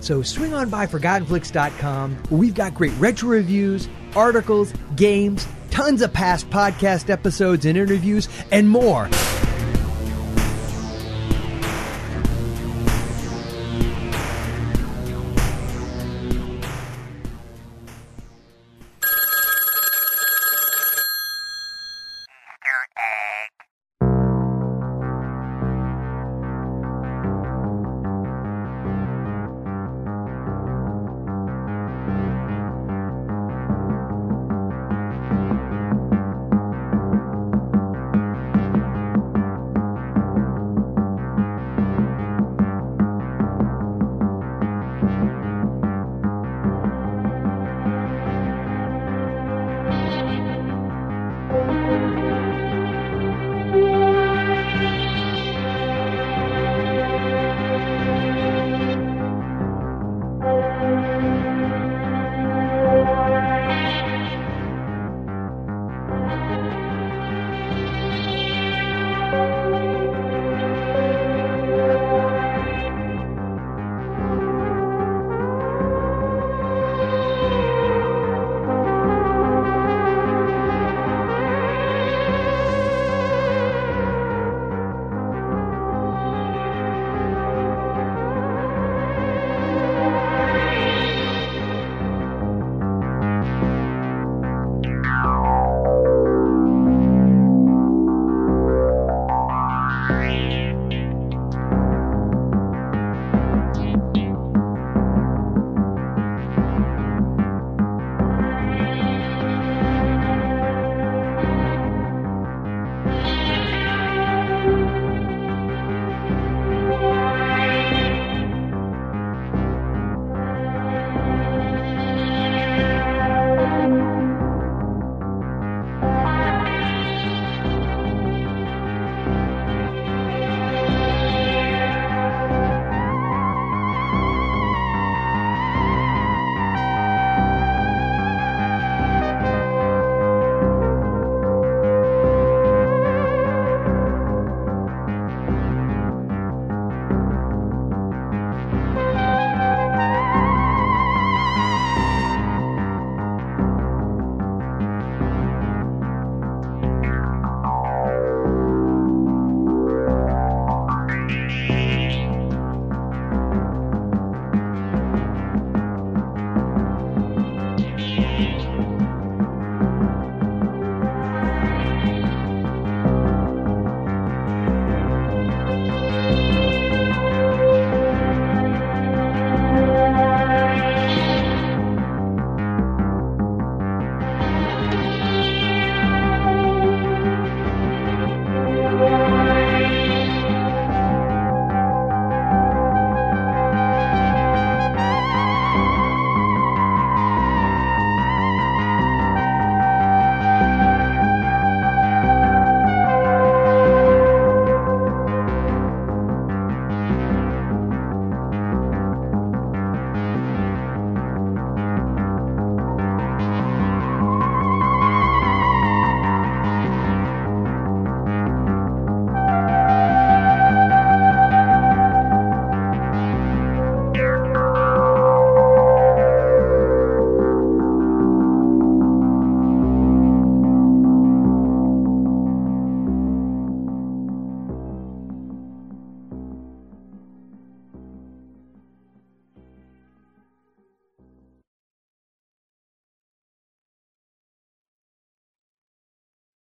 [0.00, 6.12] So swing on by ForgottenFlix.com where we've got great retro reviews, articles, games, tons of
[6.12, 9.08] past podcast episodes and interviews, and more